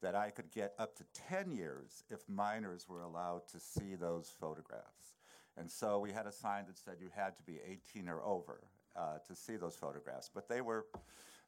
that 0.00 0.14
I 0.14 0.30
could 0.30 0.50
get 0.52 0.74
up 0.78 0.96
to 0.96 1.04
10 1.28 1.50
years 1.50 2.04
if 2.08 2.20
minors 2.28 2.86
were 2.88 3.02
allowed 3.02 3.48
to 3.52 3.58
see 3.58 3.94
those 3.94 4.32
photographs. 4.40 5.16
And 5.56 5.70
so 5.70 5.98
we 5.98 6.12
had 6.12 6.26
a 6.26 6.32
sign 6.32 6.66
that 6.68 6.78
said 6.78 6.96
you 7.00 7.08
had 7.14 7.36
to 7.36 7.42
be 7.42 7.58
18 7.66 8.08
or 8.08 8.22
over 8.22 8.60
uh, 8.96 9.18
to 9.26 9.34
see 9.34 9.56
those 9.56 9.74
photographs. 9.74 10.30
But 10.32 10.48
they 10.48 10.60
were, 10.60 10.86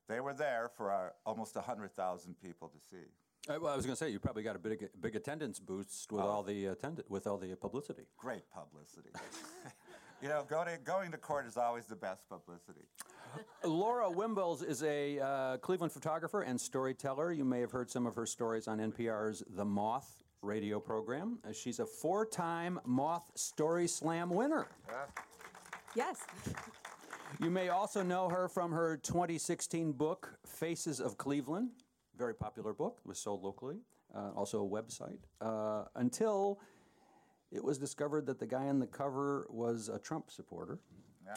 they 0.08 0.20
were 0.20 0.34
there 0.34 0.68
for 0.76 0.90
our, 0.90 1.14
almost 1.24 1.54
100,000 1.54 2.34
people 2.42 2.68
to 2.68 2.78
see. 2.78 3.04
Uh, 3.48 3.58
well, 3.60 3.72
I 3.72 3.76
was 3.76 3.86
going 3.86 3.96
to 3.96 4.04
say 4.04 4.10
you 4.10 4.18
probably 4.18 4.42
got 4.42 4.56
a 4.56 4.58
big, 4.58 4.88
big 5.00 5.16
attendance 5.16 5.60
boost 5.60 6.12
with 6.12 6.20
all 6.20 6.42
the 6.42 6.66
attendant, 6.66 7.10
with 7.10 7.26
all 7.26 7.38
the 7.38 7.54
publicity. 7.54 8.02
Great 8.18 8.42
publicity. 8.50 9.10
you 10.22 10.28
know, 10.28 10.44
going 10.48 10.68
to, 10.68 10.78
going 10.84 11.10
to 11.10 11.18
court 11.18 11.46
is 11.46 11.56
always 11.56 11.86
the 11.86 11.96
best 11.96 12.28
publicity. 12.28 12.86
Laura 13.64 14.10
Wimbles 14.10 14.62
is 14.62 14.82
a 14.82 15.18
uh, 15.18 15.56
Cleveland 15.58 15.92
photographer 15.92 16.42
and 16.42 16.60
storyteller. 16.60 17.32
You 17.32 17.44
may 17.44 17.60
have 17.60 17.70
heard 17.70 17.90
some 17.90 18.06
of 18.06 18.14
her 18.16 18.26
stories 18.26 18.68
on 18.68 18.78
NPR's 18.78 19.42
The 19.56 19.64
Moth 19.64 20.22
radio 20.42 20.80
program. 20.80 21.38
Uh, 21.46 21.52
she's 21.52 21.78
a 21.80 21.86
four-time 21.86 22.80
Moth 22.84 23.30
Story 23.34 23.86
Slam 23.86 24.30
winner. 24.30 24.68
Yes. 25.94 26.18
You 27.38 27.48
may 27.48 27.68
also 27.68 28.02
know 28.02 28.28
her 28.28 28.48
from 28.48 28.72
her 28.72 28.96
2016 28.98 29.92
book, 29.92 30.36
Faces 30.44 31.00
of 31.00 31.16
Cleveland. 31.16 31.70
Very 32.18 32.34
popular 32.34 32.74
book, 32.74 32.98
it 33.04 33.08
was 33.08 33.18
sold 33.18 33.42
locally, 33.42 33.76
uh, 34.14 34.30
also 34.34 34.64
a 34.64 34.68
website. 34.68 35.20
Uh, 35.40 35.84
until 35.94 36.60
it 37.52 37.64
was 37.64 37.78
discovered 37.78 38.26
that 38.26 38.38
the 38.38 38.46
guy 38.46 38.68
on 38.68 38.78
the 38.78 38.86
cover 38.86 39.46
was 39.50 39.88
a 39.88 39.98
Trump 39.98 40.30
supporter. 40.30 40.78
Yeah. 41.26 41.34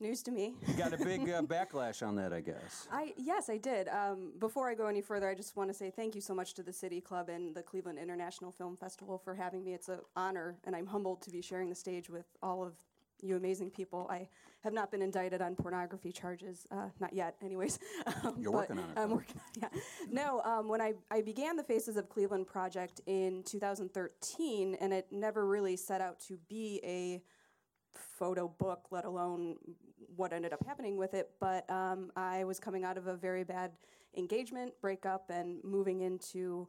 News 0.00 0.22
to 0.24 0.32
me. 0.32 0.54
You 0.66 0.74
got 0.74 0.92
a 0.92 0.96
big 0.96 1.28
uh, 1.28 1.42
backlash 1.42 2.06
on 2.06 2.16
that, 2.16 2.32
I 2.32 2.40
guess. 2.40 2.88
I 2.90 3.14
yes, 3.16 3.48
I 3.48 3.58
did. 3.58 3.88
Um, 3.88 4.32
before 4.40 4.68
I 4.68 4.74
go 4.74 4.86
any 4.86 5.00
further, 5.00 5.28
I 5.28 5.34
just 5.34 5.56
want 5.56 5.70
to 5.70 5.74
say 5.74 5.90
thank 5.90 6.16
you 6.16 6.20
so 6.20 6.34
much 6.34 6.54
to 6.54 6.62
the 6.62 6.72
City 6.72 7.00
Club 7.00 7.28
and 7.28 7.54
the 7.54 7.62
Cleveland 7.62 7.98
International 8.00 8.50
Film 8.50 8.76
Festival 8.76 9.18
for 9.18 9.34
having 9.34 9.64
me. 9.64 9.74
It's 9.74 9.88
an 9.88 10.00
honor, 10.16 10.56
and 10.64 10.74
I'm 10.74 10.86
humbled 10.86 11.22
to 11.22 11.30
be 11.30 11.40
sharing 11.40 11.68
the 11.68 11.76
stage 11.76 12.10
with 12.10 12.26
all 12.42 12.64
of 12.64 12.74
you 13.22 13.36
amazing 13.36 13.70
people. 13.70 14.08
I 14.10 14.28
have 14.64 14.72
not 14.72 14.90
been 14.90 15.02
indicted 15.02 15.42
on 15.42 15.54
pornography 15.54 16.10
charges, 16.10 16.66
uh, 16.70 16.88
not 16.98 17.12
yet, 17.12 17.36
anyways. 17.42 17.78
Um, 18.24 18.36
You're 18.38 18.52
working 18.52 18.78
on 18.78 18.84
it, 18.84 18.98
I'm 18.98 19.10
though. 19.10 19.16
working 19.16 19.36
on 19.38 19.62
it. 19.62 19.70
Yeah. 19.74 19.80
No, 20.10 20.40
um, 20.42 20.68
when 20.68 20.80
I, 20.80 20.94
I 21.10 21.20
began 21.20 21.56
the 21.56 21.62
Faces 21.62 21.96
of 21.96 22.08
Cleveland 22.08 22.46
project 22.46 23.00
in 23.06 23.42
2013, 23.44 24.76
and 24.80 24.92
it 24.92 25.08
never 25.10 25.46
really 25.46 25.76
set 25.76 26.00
out 26.00 26.20
to 26.20 26.38
be 26.48 26.80
a 26.84 27.22
photo 27.94 28.48
book, 28.48 28.86
let 28.90 29.04
alone 29.04 29.56
what 30.16 30.32
ended 30.32 30.52
up 30.52 30.64
happening 30.66 30.96
with 30.96 31.12
it. 31.12 31.30
But 31.40 31.68
um, 31.70 32.10
I 32.16 32.44
was 32.44 32.58
coming 32.58 32.84
out 32.84 32.96
of 32.96 33.06
a 33.06 33.16
very 33.16 33.44
bad 33.44 33.72
engagement, 34.16 34.72
breakup, 34.80 35.28
and 35.28 35.62
moving 35.64 36.00
into 36.00 36.68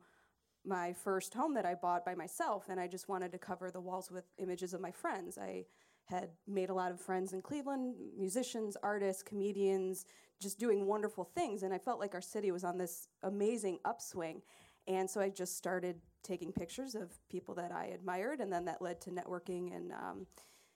my 0.65 0.93
first 0.93 1.33
home 1.33 1.53
that 1.53 1.65
I 1.65 1.75
bought 1.75 2.03
by 2.03 2.15
myself, 2.15 2.65
and 2.69 2.79
I 2.79 2.87
just 2.87 3.07
wanted 3.07 3.31
to 3.31 3.37
cover 3.37 3.71
the 3.71 3.81
walls 3.81 4.11
with 4.11 4.25
images 4.37 4.73
of 4.73 4.81
my 4.81 4.91
friends. 4.91 5.37
I 5.37 5.65
had 6.05 6.29
made 6.47 6.69
a 6.69 6.73
lot 6.73 6.91
of 6.91 7.01
friends 7.01 7.33
in 7.33 7.41
Cleveland, 7.41 7.95
musicians, 8.17 8.77
artists, 8.81 9.23
comedians, 9.23 10.05
just 10.39 10.59
doing 10.59 10.85
wonderful 10.85 11.23
things, 11.23 11.63
and 11.63 11.73
I 11.73 11.77
felt 11.77 11.99
like 11.99 12.13
our 12.13 12.21
city 12.21 12.51
was 12.51 12.63
on 12.63 12.77
this 12.77 13.07
amazing 13.23 13.79
upswing. 13.85 14.41
And 14.87 15.09
so 15.09 15.19
I 15.19 15.29
just 15.29 15.57
started 15.57 15.99
taking 16.23 16.51
pictures 16.51 16.93
of 16.93 17.11
people 17.29 17.55
that 17.55 17.71
I 17.71 17.85
admired, 17.85 18.39
and 18.39 18.51
then 18.51 18.65
that 18.65 18.81
led 18.81 19.01
to 19.01 19.09
networking 19.09 19.75
and 19.75 19.91
um, 19.91 20.27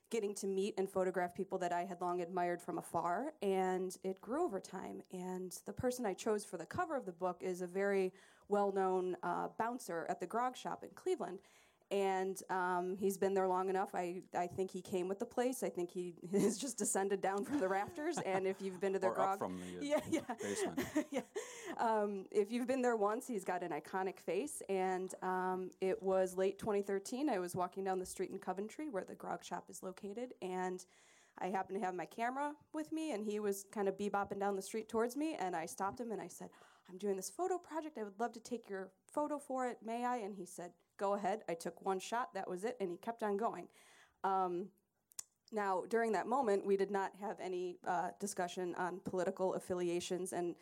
getting 0.09 0.33
to 0.35 0.47
meet 0.47 0.73
and 0.77 0.89
photograph 0.89 1.35
people 1.35 1.57
that 1.59 1.71
I 1.71 1.85
had 1.85 2.01
long 2.01 2.21
admired 2.21 2.61
from 2.61 2.77
afar. 2.77 3.33
And 3.41 3.95
it 4.03 4.19
grew 4.21 4.43
over 4.43 4.59
time. 4.59 5.01
And 5.11 5.55
the 5.65 5.73
person 5.73 6.05
I 6.05 6.13
chose 6.13 6.43
for 6.43 6.57
the 6.57 6.65
cover 6.65 6.95
of 6.95 7.05
the 7.05 7.11
book 7.11 7.41
is 7.41 7.61
a 7.61 7.67
very 7.67 8.13
well 8.47 8.71
known 8.71 9.15
uh, 9.21 9.49
bouncer 9.59 10.07
at 10.09 10.19
the 10.19 10.25
grog 10.25 10.57
shop 10.57 10.83
in 10.83 10.89
Cleveland 10.95 11.39
and 11.91 12.41
um, 12.51 12.95
he's 12.99 13.17
been 13.17 13.33
there 13.33 13.47
long 13.47 13.69
enough. 13.69 13.95
I, 13.95 14.21
I 14.37 14.45
think 14.45 14.69
he 14.69 14.81
came 14.81 15.07
with 15.07 15.17
the 15.17 15.25
place. 15.25 15.63
I 15.63 15.69
think 15.69 15.89
he 15.89 16.13
has 16.31 16.57
just 16.57 16.77
descended 16.77 17.21
down 17.21 17.43
from 17.43 17.59
the 17.59 17.67
rafters. 17.67 18.17
And 18.19 18.45
if 18.45 18.61
you've 18.61 18.79
been 18.79 18.93
to 18.93 18.99
their 18.99 19.13
grog, 19.13 19.39
from 19.39 19.57
the 19.57 19.95
uh, 19.95 19.99
yeah, 20.11 20.19
yeah. 20.29 20.35
basement. 20.41 20.87
yeah. 21.11 21.21
Um, 21.79 22.25
if 22.31 22.51
you've 22.51 22.67
been 22.67 22.81
there 22.81 22.95
once, 22.95 23.27
he's 23.27 23.43
got 23.43 23.63
an 23.63 23.71
iconic 23.71 24.19
face. 24.19 24.61
And 24.69 25.13
um, 25.23 25.71
it 25.81 26.01
was 26.01 26.37
late 26.37 26.59
2013. 26.59 27.27
I 27.27 27.39
was 27.39 27.55
walking 27.55 27.83
down 27.83 27.99
the 27.99 28.05
street 28.05 28.29
in 28.29 28.37
Coventry, 28.37 28.87
where 28.89 29.03
the 29.03 29.15
grog 29.15 29.43
shop 29.43 29.65
is 29.69 29.81
located, 29.81 30.33
and 30.41 30.85
I 31.41 31.47
happened 31.47 31.79
to 31.79 31.85
have 31.85 31.95
my 31.95 32.05
camera 32.05 32.53
with 32.73 32.91
me, 32.91 33.13
and 33.13 33.23
he 33.23 33.39
was 33.39 33.65
kind 33.71 33.87
of 33.87 33.97
bebopping 33.97 34.39
down 34.39 34.55
the 34.55 34.61
street 34.61 34.89
towards 34.89 35.15
me. 35.15 35.37
And 35.39 35.55
I 35.55 35.65
stopped 35.65 35.99
him 35.99 36.11
and 36.11 36.21
I 36.21 36.27
said, 36.27 36.49
"I'm 36.89 36.97
doing 36.97 37.15
this 37.15 37.29
photo 37.29 37.57
project. 37.57 37.97
I 37.97 38.03
would 38.03 38.19
love 38.19 38.33
to 38.33 38.39
take 38.41 38.69
your 38.69 38.89
photo 39.05 39.39
for 39.39 39.67
it. 39.67 39.77
May 39.83 40.05
I?" 40.05 40.17
And 40.17 40.35
he 40.35 40.45
said, 40.45 40.71
"Go 40.99 41.13
ahead." 41.13 41.41
I 41.49 41.55
took 41.55 41.83
one 41.85 41.99
shot. 41.99 42.33
That 42.35 42.47
was 42.47 42.63
it, 42.63 42.77
and 42.79 42.91
he 42.91 42.97
kept 42.97 43.23
on 43.23 43.37
going. 43.37 43.67
Um, 44.23 44.67
now, 45.51 45.83
during 45.89 46.11
that 46.11 46.27
moment, 46.27 46.65
we 46.65 46.77
did 46.77 46.91
not 46.91 47.11
have 47.19 47.37
any 47.39 47.79
uh, 47.87 48.09
discussion 48.19 48.75
on 48.75 48.99
political 49.03 49.55
affiliations, 49.55 50.33
and 50.33 50.55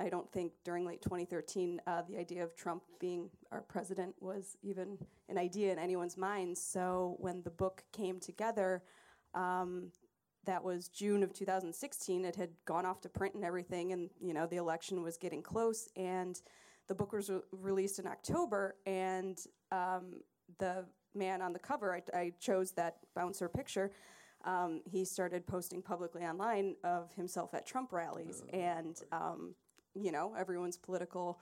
I 0.00 0.08
don't 0.08 0.30
think 0.32 0.52
during 0.64 0.84
late 0.84 1.02
2013 1.02 1.80
uh, 1.86 2.02
the 2.08 2.18
idea 2.18 2.42
of 2.42 2.56
Trump 2.56 2.82
being 2.98 3.30
our 3.52 3.62
president 3.62 4.14
was 4.20 4.56
even 4.62 4.98
an 5.28 5.38
idea 5.38 5.72
in 5.72 5.78
anyone's 5.78 6.16
mind. 6.16 6.58
So 6.58 7.16
when 7.18 7.42
the 7.42 7.50
book 7.50 7.84
came 7.92 8.18
together, 8.18 8.82
um, 9.34 9.92
that 10.46 10.64
was 10.64 10.88
June 10.88 11.22
of 11.22 11.32
2016. 11.32 12.24
It 12.24 12.34
had 12.34 12.50
gone 12.64 12.84
off 12.84 13.00
to 13.02 13.08
print 13.08 13.34
and 13.36 13.44
everything, 13.44 13.92
and 13.92 14.10
you 14.20 14.34
know 14.34 14.46
the 14.46 14.56
election 14.56 15.02
was 15.02 15.16
getting 15.16 15.42
close, 15.42 15.88
and 15.96 16.40
the 16.88 16.94
book 16.94 17.12
was 17.12 17.30
re- 17.30 17.40
released 17.52 17.98
in 17.98 18.06
October, 18.06 18.76
and 18.86 19.38
um, 19.70 20.20
the 20.58 20.84
man 21.14 21.42
on 21.42 21.52
the 21.52 21.58
cover, 21.58 21.94
I, 21.94 22.02
I 22.16 22.32
chose 22.40 22.72
that 22.72 22.98
bouncer 23.14 23.48
picture. 23.48 23.92
Um, 24.44 24.82
he 24.84 25.04
started 25.04 25.46
posting 25.46 25.82
publicly 25.82 26.22
online 26.22 26.76
of 26.82 27.12
himself 27.14 27.54
at 27.54 27.66
Trump 27.66 27.92
rallies, 27.92 28.42
and 28.52 29.00
um, 29.12 29.54
you 29.94 30.10
know 30.10 30.34
everyone's 30.38 30.76
political 30.76 31.38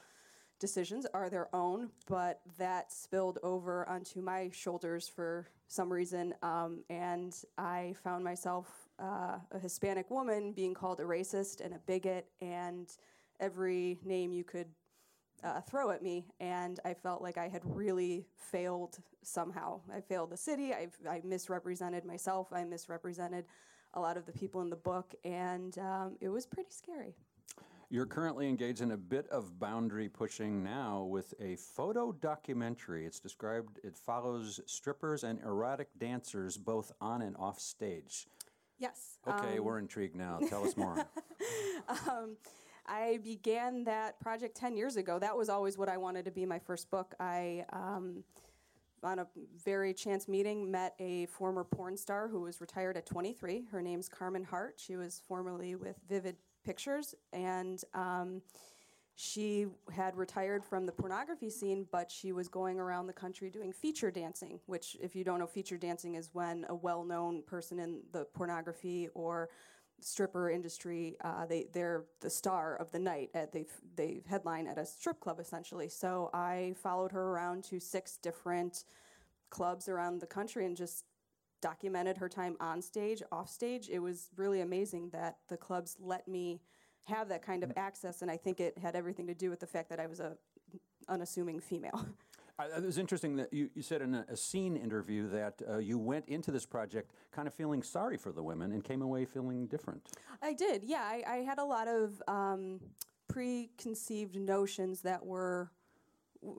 decisions 0.59 1.07
are 1.15 1.31
their 1.31 1.49
own, 1.55 1.89
but 2.07 2.41
that 2.59 2.93
spilled 2.93 3.39
over 3.43 3.89
onto 3.89 4.21
my 4.21 4.51
shoulders 4.53 5.09
for 5.09 5.49
some 5.69 5.91
reason, 5.91 6.35
um, 6.43 6.85
and 6.91 7.35
I 7.57 7.95
found 8.05 8.23
myself 8.23 8.89
uh, 9.03 9.39
a 9.51 9.59
Hispanic 9.59 10.11
woman 10.11 10.53
being 10.53 10.75
called 10.75 11.01
a 11.01 11.05
racist 11.05 11.65
and 11.65 11.73
a 11.73 11.79
bigot, 11.87 12.27
and 12.43 12.89
every 13.41 13.99
name 14.05 14.35
you 14.35 14.45
could 14.45 14.67
uh, 15.43 15.61
throw 15.61 15.91
at 15.91 16.03
me, 16.03 16.27
and 16.41 16.81
I 16.85 16.95
felt 16.95 17.23
like 17.23 17.39
I 17.39 17.49
had 17.49 17.63
really 17.65 18.27
failed 18.37 18.99
somehow. 19.23 19.81
I 19.95 20.01
failed 20.01 20.31
the 20.31 20.37
city. 20.37 20.73
I, 20.73 20.89
I 21.09 21.21
misrepresented 21.25 22.05
myself. 22.05 22.53
I 22.53 22.65
misrepresented 22.65 23.45
a 23.95 24.01
lot 24.01 24.17
of 24.17 24.27
the 24.27 24.33
people 24.33 24.61
in 24.63 24.71
the 24.71 24.77
book, 24.77 25.15
and 25.25 25.77
um, 25.79 26.17
it 26.21 26.29
was 26.29 26.47
pretty 26.47 26.71
scary. 26.71 27.15
You're 27.93 28.07
currently 28.07 28.49
engaged 28.49 28.83
in 28.83 28.93
a 28.93 28.97
bit 28.97 29.29
of 29.31 29.59
boundary 29.59 30.09
pushing 30.09 30.63
now 30.63 31.03
with 31.03 31.35
a 31.41 31.57
photo 31.57 32.13
documentary. 32.13 33.05
It's 33.05 33.19
described, 33.19 33.81
it 33.83 33.99
follows 33.99 34.61
strippers 34.67 35.25
and 35.25 35.41
erotic 35.41 35.89
dancers 35.99 36.57
both 36.57 36.93
on 37.01 37.21
and 37.21 37.37
off 37.37 37.59
stage. 37.59 38.29
Yes. 38.79 39.19
Okay, 39.27 39.59
um, 39.59 39.65
we're 39.65 39.79
intrigued 39.79 40.15
now. 40.15 40.39
Tell 40.49 40.65
us 40.65 40.77
more. 40.77 41.05
um, 41.89 42.37
I 42.91 43.21
began 43.23 43.85
that 43.85 44.19
project 44.19 44.57
10 44.57 44.77
years 44.77 44.97
ago. 44.97 45.21
That 45.21 45.37
was 45.37 45.49
always 45.49 45.79
what 45.79 45.89
I 45.89 45.97
wanted 45.97 46.25
to 46.25 46.33
be 46.33 46.45
my 46.45 46.59
first 46.59 46.91
book. 46.91 47.15
I, 47.21 47.65
um, 47.73 48.25
on 49.05 49.21
a 49.21 49.27
very 49.65 49.95
chance 49.95 50.27
meeting, 50.27 50.69
met 50.71 50.95
a 50.99 51.27
former 51.27 51.63
porn 51.63 51.97
star 51.97 52.27
who 52.27 52.41
was 52.41 52.61
retired 52.61 52.97
at 52.97 53.07
23. 53.07 53.67
Her 53.71 53.81
name's 53.81 54.09
Carmen 54.09 54.43
Hart. 54.43 54.75
She 54.77 54.97
was 54.97 55.23
formerly 55.29 55.77
with 55.77 55.97
Vivid 56.09 56.37
Pictures, 56.65 57.15
and 57.33 57.83
um, 57.95 58.43
she 59.15 59.69
had 59.93 60.17
retired 60.17 60.65
from 60.65 60.85
the 60.85 60.93
pornography 60.93 61.49
scene, 61.49 61.87
but 61.93 62.11
she 62.11 62.33
was 62.33 62.49
going 62.49 62.81
around 62.81 63.07
the 63.07 63.13
country 63.13 63.51
doing 63.51 63.73
feature 63.73 64.11
dancing, 64.11 64.59
which, 64.67 64.97
if 65.01 65.15
you 65.15 65.23
don't 65.23 65.39
know, 65.39 65.47
feature 65.47 65.79
dancing 65.79 66.17
is 66.17 66.31
when 66.33 66.67
a 66.69 66.75
well 66.75 67.05
known 67.05 67.43
person 67.43 67.79
in 67.79 68.01
the 68.13 68.25
pornography 68.35 69.09
or 69.15 69.49
stripper 70.01 70.51
industry. 70.51 71.17
Uh, 71.23 71.47
they 71.47 71.67
they're 71.73 72.05
the 72.21 72.31
star 72.31 72.77
of 72.77 72.91
the 72.93 72.99
night. 72.99 73.31
At 73.35 73.53
they 73.53 73.67
they 73.97 74.23
headline 74.29 74.67
at 74.67 74.79
a 74.79 74.87
strip 74.87 75.21
club 75.21 75.41
essentially. 75.41 75.89
So 75.89 76.31
I 76.33 76.75
followed 76.83 77.13
her 77.13 77.31
around 77.31 77.65
to 77.65 77.81
six 77.81 78.17
different 78.17 78.85
clubs 79.51 79.89
around 79.89 80.21
the 80.21 80.27
country 80.27 80.67
and 80.67 80.77
just 80.77 81.05
documented 81.61 82.17
her 82.17 82.29
time 82.29 82.57
on 82.61 82.81
stage, 82.81 83.23
off 83.31 83.49
stage. 83.49 83.89
It 83.91 83.99
was 83.99 84.31
really 84.37 84.61
amazing 84.61 85.11
that 85.11 85.39
the 85.49 85.57
clubs 85.57 85.97
let 86.01 86.27
me 86.27 86.61
have 87.05 87.29
that 87.29 87.43
kind 87.43 87.63
of 87.65 87.73
access, 87.77 88.23
and 88.23 88.31
I 88.31 88.37
think 88.37 88.61
it 88.61 88.79
had 88.79 88.95
everything 88.95 89.27
to 89.27 89.35
do 89.35 89.51
with 89.51 89.61
the 89.61 89.67
fact 89.67 89.89
that 89.91 90.01
I 90.01 90.07
was 90.07 90.21
a 90.21 90.37
unassuming 91.09 91.61
female. 91.61 92.07
I, 92.61 92.77
it 92.77 92.85
was 92.85 92.99
interesting 92.99 93.37
that 93.37 93.53
you, 93.53 93.71
you 93.75 93.83
said 93.83 94.03
in 94.03 94.15
a, 94.15 94.25
a 94.29 94.37
scene 94.37 94.77
interview 94.77 95.29
that 95.31 95.63
uh, 95.69 95.79
you 95.79 95.99
went 95.99 96.29
into 96.29 96.51
this 96.51 96.67
project 96.67 97.13
kind 97.33 97.49
of 97.49 97.55
feeling 97.55 97.83
sorry 97.83 98.17
for 98.17 98.33
the 98.33 98.43
women 98.43 98.73
and 98.73 98.85
came 98.85 99.03
away 99.03 99.25
feeling 99.25 99.67
different. 99.67 100.03
I 100.43 100.53
did, 100.53 100.85
yeah. 100.85 101.03
I, 101.03 101.23
I 101.27 101.37
had 101.39 101.59
a 101.59 101.65
lot 101.65 101.89
of 101.89 102.23
um, 102.29 102.81
preconceived 103.29 104.37
notions 104.37 105.01
that 105.03 105.25
were 105.25 105.71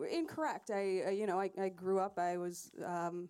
incorrect. 0.10 0.72
I, 0.72 1.04
uh, 1.08 1.10
you 1.12 1.28
know, 1.28 1.40
I, 1.40 1.52
I 1.60 1.70
grew 1.70 2.00
up. 2.00 2.18
I 2.18 2.38
was 2.38 2.72
um, 2.86 3.30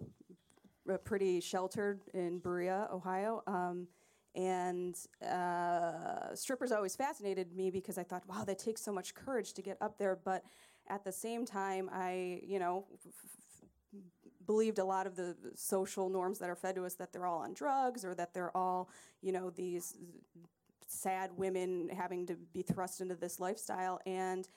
pretty 1.03 1.41
sheltered 1.41 2.01
in 2.13 2.39
Berea, 2.39 2.87
Ohio. 2.91 3.43
Um, 3.47 3.87
and 4.33 4.95
uh, 5.29 6.33
strippers 6.35 6.71
always 6.71 6.95
fascinated 6.95 7.53
me 7.53 7.69
because 7.69 7.97
I 7.97 8.03
thought, 8.03 8.23
wow, 8.27 8.45
that 8.45 8.59
takes 8.59 8.81
so 8.81 8.93
much 8.93 9.13
courage 9.13 9.53
to 9.53 9.61
get 9.61 9.77
up 9.81 9.97
there. 9.97 10.17
But 10.23 10.43
at 10.87 11.03
the 11.03 11.11
same 11.11 11.45
time, 11.45 11.89
I, 11.91 12.41
you 12.45 12.59
know, 12.59 12.85
f- 13.05 13.99
believed 14.45 14.79
a 14.79 14.83
lot 14.83 15.07
of 15.07 15.15
the 15.15 15.35
social 15.55 16.09
norms 16.09 16.39
that 16.39 16.49
are 16.49 16.55
fed 16.55 16.75
to 16.75 16.85
us 16.85 16.95
that 16.95 17.13
they're 17.13 17.25
all 17.25 17.39
on 17.39 17.53
drugs 17.53 18.03
or 18.03 18.13
that 18.15 18.33
they're 18.33 18.55
all, 18.55 18.89
you 19.21 19.31
know, 19.31 19.49
these 19.49 19.95
sad 20.87 21.31
women 21.37 21.89
having 21.89 22.25
to 22.27 22.35
be 22.53 22.61
thrust 22.61 23.01
into 23.01 23.15
this 23.15 23.39
lifestyle. 23.39 23.99
And 24.05 24.47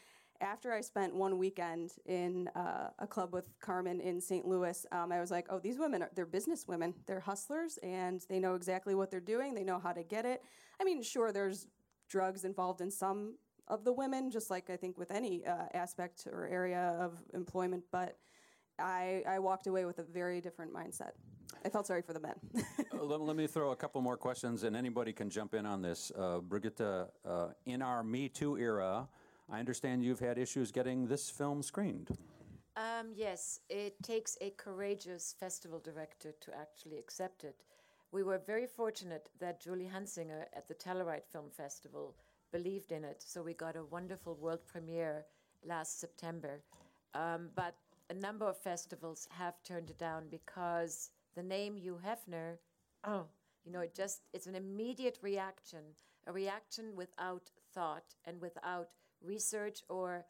after 0.41 0.73
I 0.73 0.81
spent 0.81 1.15
one 1.15 1.39
weekend 1.39 1.93
in 2.07 2.49
uh, 2.49 2.91
a 2.99 3.07
club 3.07 3.33
with 3.33 3.49
Carmen 3.61 4.01
in 4.01 4.21
St. 4.21 4.47
Louis, 4.47 4.85
um, 4.91 5.13
I 5.13 5.21
was 5.21 5.31
like, 5.31 5.47
oh, 5.49 5.59
these 5.59 5.79
women, 5.79 6.03
are, 6.03 6.11
they're 6.15 6.27
business 6.27 6.67
women. 6.67 6.95
They're 7.07 7.21
hustlers 7.21 7.79
and 7.83 8.25
they 8.29 8.41
know 8.41 8.55
exactly 8.55 8.95
what 8.95 9.11
they're 9.11 9.21
doing. 9.21 9.55
They 9.55 9.65
know 9.65 9.79
how 9.79 9.93
to 9.93 10.03
get 10.03 10.25
it. 10.25 10.43
I 10.81 10.85
mean, 10.85 11.03
sure, 11.03 11.33
there's 11.33 11.69
drugs 12.09 12.45
involved 12.45 12.81
in 12.81 12.91
some 12.91 13.37
of 13.69 13.85
the 13.85 13.93
women, 13.93 14.31
just 14.31 14.51
like 14.51 14.71
I 14.71 14.77
think 14.77 14.99
with 14.99 15.11
any 15.11 15.45
uh, 15.47 15.67
aspect 15.75 16.27
or 16.31 16.47
area 16.47 16.97
of 17.01 17.23
employment, 17.33 17.85
but 17.91 18.19
I, 18.79 19.23
I 19.29 19.39
walked 19.39 19.67
away 19.67 19.85
with 19.85 19.99
a 19.99 20.03
very 20.03 20.41
different 20.41 20.73
mindset. 20.75 21.13
I 21.65 21.69
felt 21.69 21.87
sorry 21.87 22.03
for 22.03 22.13
the 22.13 22.21
men. 22.21 22.35
Uh, 22.93 23.03
let, 23.03 23.21
let 23.21 23.37
me 23.37 23.47
throw 23.47 23.71
a 23.71 23.77
couple 23.77 24.01
more 24.01 24.17
questions, 24.17 24.65
and 24.65 24.77
anybody 24.77 25.13
can 25.13 25.31
jump 25.31 25.55
in 25.55 25.65
on 25.65 25.81
this. 25.81 26.13
Uh, 26.17 26.41
Brigitte, 26.41 26.81
uh, 26.81 27.47
in 27.67 27.81
our 27.81 28.03
Me 28.03 28.29
Too 28.29 28.59
era, 28.59 29.09
I 29.51 29.61
understand 29.61 30.03
you've 30.03 30.21
had 30.21 30.39
issues 30.39 30.73
getting 30.73 31.07
this 31.07 31.31
film 31.31 31.63
screened. 31.63 32.17
Um, 32.77 33.13
yes, 33.15 33.61
it 33.71 34.03
takes 34.03 34.37
a 34.41 34.51
courageous 34.51 35.35
festival 35.39 35.79
director 35.79 36.33
to 36.41 36.51
actually 36.59 36.99
accept 36.99 37.45
it. 37.45 37.63
We 38.11 38.23
were 38.23 38.41
very 38.45 38.67
fortunate 38.67 39.29
that 39.41 39.61
Julie 39.61 39.91
Huntsinger 39.93 40.45
at 40.55 40.67
the 40.69 40.75
Telluride 40.75 41.27
Film 41.31 41.51
Festival 41.51 42.17
believed 42.55 42.93
in 42.93 43.05
it, 43.05 43.23
so 43.27 43.43
we 43.43 43.53
got 43.53 43.77
a 43.77 43.85
wonderful 43.85 44.37
world 44.37 44.61
premiere 44.67 45.27
last 45.67 46.01
September. 46.01 46.63
Um, 47.15 47.51
but 47.55 47.75
a 48.11 48.15
number 48.15 48.47
of 48.47 48.57
festivals 48.57 49.27
have 49.31 49.63
turned 49.65 49.91
it 49.91 49.99
down 49.99 50.25
because 50.31 51.11
the 51.35 51.43
name 51.43 51.77
Hugh 51.77 51.99
Hefner 52.07 52.59
oh, 53.07 53.27
you 53.65 53.73
know, 53.73 53.81
it 53.81 53.95
just, 53.95 54.23
it's 54.33 54.47
an 54.47 54.55
immediate 54.55 55.19
reaction, 55.23 55.81
a 56.27 56.33
reaction 56.33 56.95
without 56.95 57.51
thought 57.75 58.15
and 58.25 58.41
without 58.41 58.89
research 59.23 59.83
or 59.89 60.25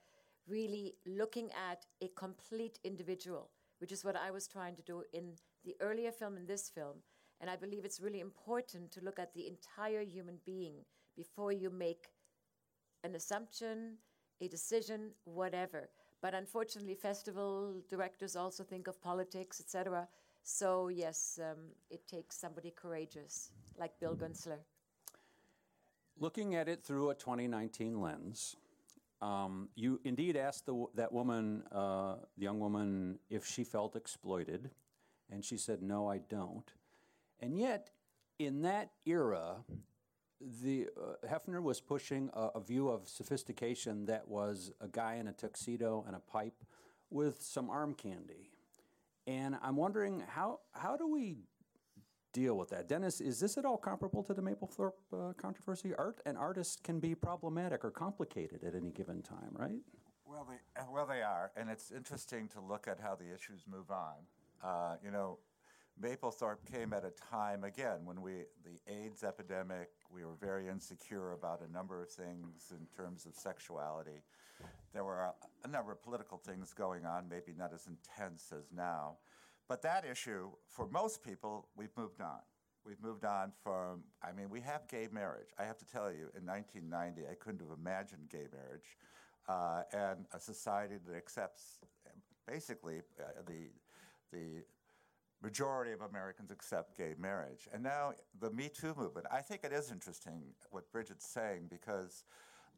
really 0.46 0.94
looking 1.06 1.50
at 1.70 1.86
a 2.02 2.08
complete 2.08 2.78
individual, 2.84 3.50
which 3.78 3.92
is 3.92 4.04
what 4.04 4.16
I 4.16 4.30
was 4.30 4.46
trying 4.46 4.76
to 4.76 4.82
do 4.82 5.02
in 5.12 5.32
the 5.64 5.76
earlier 5.80 6.12
film 6.12 6.36
and 6.36 6.46
this 6.46 6.68
film. 6.68 6.96
And 7.40 7.50
I 7.50 7.56
believe 7.56 7.84
it's 7.84 8.00
really 8.00 8.20
important 8.20 8.90
to 8.92 9.04
look 9.04 9.18
at 9.18 9.34
the 9.34 9.46
entire 9.46 10.02
human 10.02 10.38
being 10.44 10.84
before 11.16 11.52
you 11.52 11.70
make 11.70 12.08
an 13.04 13.14
assumption, 13.14 13.94
a 14.40 14.48
decision, 14.48 15.10
whatever. 15.24 15.90
But 16.20 16.34
unfortunately, 16.34 16.94
festival 16.94 17.74
directors 17.88 18.34
also 18.34 18.64
think 18.64 18.88
of 18.88 19.00
politics, 19.00 19.60
etc. 19.60 20.08
So 20.42 20.88
yes, 20.88 21.38
um, 21.42 21.58
it 21.90 22.06
takes 22.08 22.36
somebody 22.36 22.70
courageous 22.70 23.50
like 23.78 23.92
Bill 24.00 24.16
Guentzler. 24.16 24.58
Looking 26.18 26.54
at 26.54 26.68
it 26.68 26.82
through 26.82 27.10
a 27.10 27.14
2019 27.14 28.00
lens, 28.00 28.56
um, 29.20 29.68
you 29.74 30.00
indeed 30.04 30.36
asked 30.36 30.66
the, 30.66 30.86
that 30.94 31.12
woman, 31.12 31.64
uh, 31.72 32.16
the 32.38 32.44
young 32.44 32.58
woman, 32.58 33.18
if 33.30 33.46
she 33.46 33.64
felt 33.64 33.96
exploited, 33.96 34.70
and 35.30 35.44
she 35.44 35.56
said, 35.56 35.82
"No, 35.82 36.08
I 36.08 36.18
don't." 36.18 36.70
And 37.40 37.58
yet, 37.58 37.90
in 38.38 38.62
that 38.62 38.90
era, 39.06 39.64
the 40.40 40.88
uh, 40.96 41.26
Hefner 41.26 41.62
was 41.62 41.80
pushing 41.80 42.30
a, 42.34 42.48
a, 42.56 42.60
view 42.60 42.88
of 42.88 43.08
sophistication 43.08 44.06
that 44.06 44.26
was 44.28 44.72
a 44.80 44.88
guy 44.88 45.14
in 45.14 45.28
a 45.28 45.32
tuxedo 45.32 46.04
and 46.06 46.16
a 46.16 46.18
pipe 46.18 46.64
with 47.10 47.42
some 47.42 47.70
arm 47.70 47.94
candy. 47.94 48.50
And 49.26 49.56
I'm 49.62 49.76
wondering 49.76 50.22
how 50.28 50.60
how 50.72 50.96
do 50.96 51.08
we 51.08 51.38
deal 52.32 52.58
with 52.58 52.68
that? 52.70 52.88
Dennis, 52.88 53.20
is 53.20 53.40
this 53.40 53.56
at 53.56 53.64
all 53.64 53.78
comparable 53.78 54.22
to 54.24 54.34
the 54.34 54.42
Mapplethorpe 54.42 54.92
uh, 55.12 55.32
controversy? 55.34 55.94
Art 55.94 56.20
and 56.26 56.36
artists 56.36 56.76
can 56.76 57.00
be 57.00 57.14
problematic 57.14 57.84
or 57.84 57.90
complicated 57.90 58.64
at 58.64 58.74
any 58.74 58.90
given 58.90 59.22
time, 59.22 59.52
right? 59.52 59.80
Well, 60.26 60.46
they, 60.48 60.82
well, 60.92 61.06
they 61.06 61.22
are, 61.22 61.52
and 61.56 61.70
it's 61.70 61.92
interesting 61.92 62.48
to 62.48 62.60
look 62.60 62.88
at 62.88 62.98
how 62.98 63.14
the 63.14 63.32
issues 63.32 63.64
move 63.70 63.90
on. 63.90 64.16
Uh, 64.62 64.96
you 65.02 65.10
know, 65.10 65.38
Mapplethorpe 66.02 66.64
came 66.70 66.92
at 66.92 67.04
a 67.04 67.10
time 67.10 67.62
again 67.64 68.00
when 68.04 68.20
we 68.20 68.44
the 68.64 68.92
AIDS 68.92 69.22
epidemic. 69.22 69.90
We 70.14 70.24
were 70.24 70.36
very 70.40 70.68
insecure 70.68 71.32
about 71.32 71.60
a 71.68 71.72
number 71.72 72.00
of 72.00 72.08
things 72.08 72.70
in 72.70 72.86
terms 72.96 73.26
of 73.26 73.34
sexuality. 73.34 74.22
There 74.92 75.02
were 75.02 75.32
a, 75.64 75.68
number 75.68 75.90
of 75.90 76.00
political 76.02 76.38
things 76.38 76.72
going 76.72 77.04
on, 77.04 77.28
maybe 77.28 77.52
not 77.56 77.72
as 77.74 77.88
intense 77.88 78.52
as 78.56 78.70
now, 78.72 79.16
but 79.68 79.82
that 79.82 80.04
issue 80.04 80.50
for 80.68 80.86
most 80.86 81.24
people, 81.24 81.66
we've 81.76 81.96
moved 81.96 82.20
on. 82.20 82.38
We've 82.86 83.02
moved 83.02 83.24
on 83.24 83.50
from. 83.62 84.04
I 84.22 84.30
mean, 84.32 84.50
we 84.50 84.60
have 84.60 84.86
gay 84.88 85.08
marriage. 85.10 85.48
I 85.58 85.64
have 85.64 85.78
to 85.78 85.86
tell 85.86 86.12
you, 86.12 86.28
in 86.36 86.44
1990, 86.44 87.22
I 87.26 87.34
couldn't 87.34 87.60
have 87.60 87.76
imagined 87.76 88.28
gay 88.30 88.46
marriage, 88.52 88.98
uh, 89.48 89.82
and 89.92 90.26
a 90.34 90.38
society 90.38 90.96
that 91.06 91.16
accepts 91.16 91.78
basically 92.46 92.98
uh, 93.18 93.40
the 93.46 93.70
the 94.32 94.62
majority 95.42 95.92
of 95.92 96.00
Americans 96.00 96.50
accept 96.50 96.96
gay 96.96 97.14
marriage. 97.18 97.68
And 97.72 97.82
now 97.82 98.12
the 98.40 98.50
Me 98.50 98.68
Too 98.68 98.94
movement, 98.96 99.26
I 99.30 99.40
think 99.40 99.64
it 99.64 99.72
is 99.72 99.90
interesting 99.90 100.42
what 100.70 100.90
Bridget's 100.92 101.26
saying 101.26 101.66
because 101.68 102.24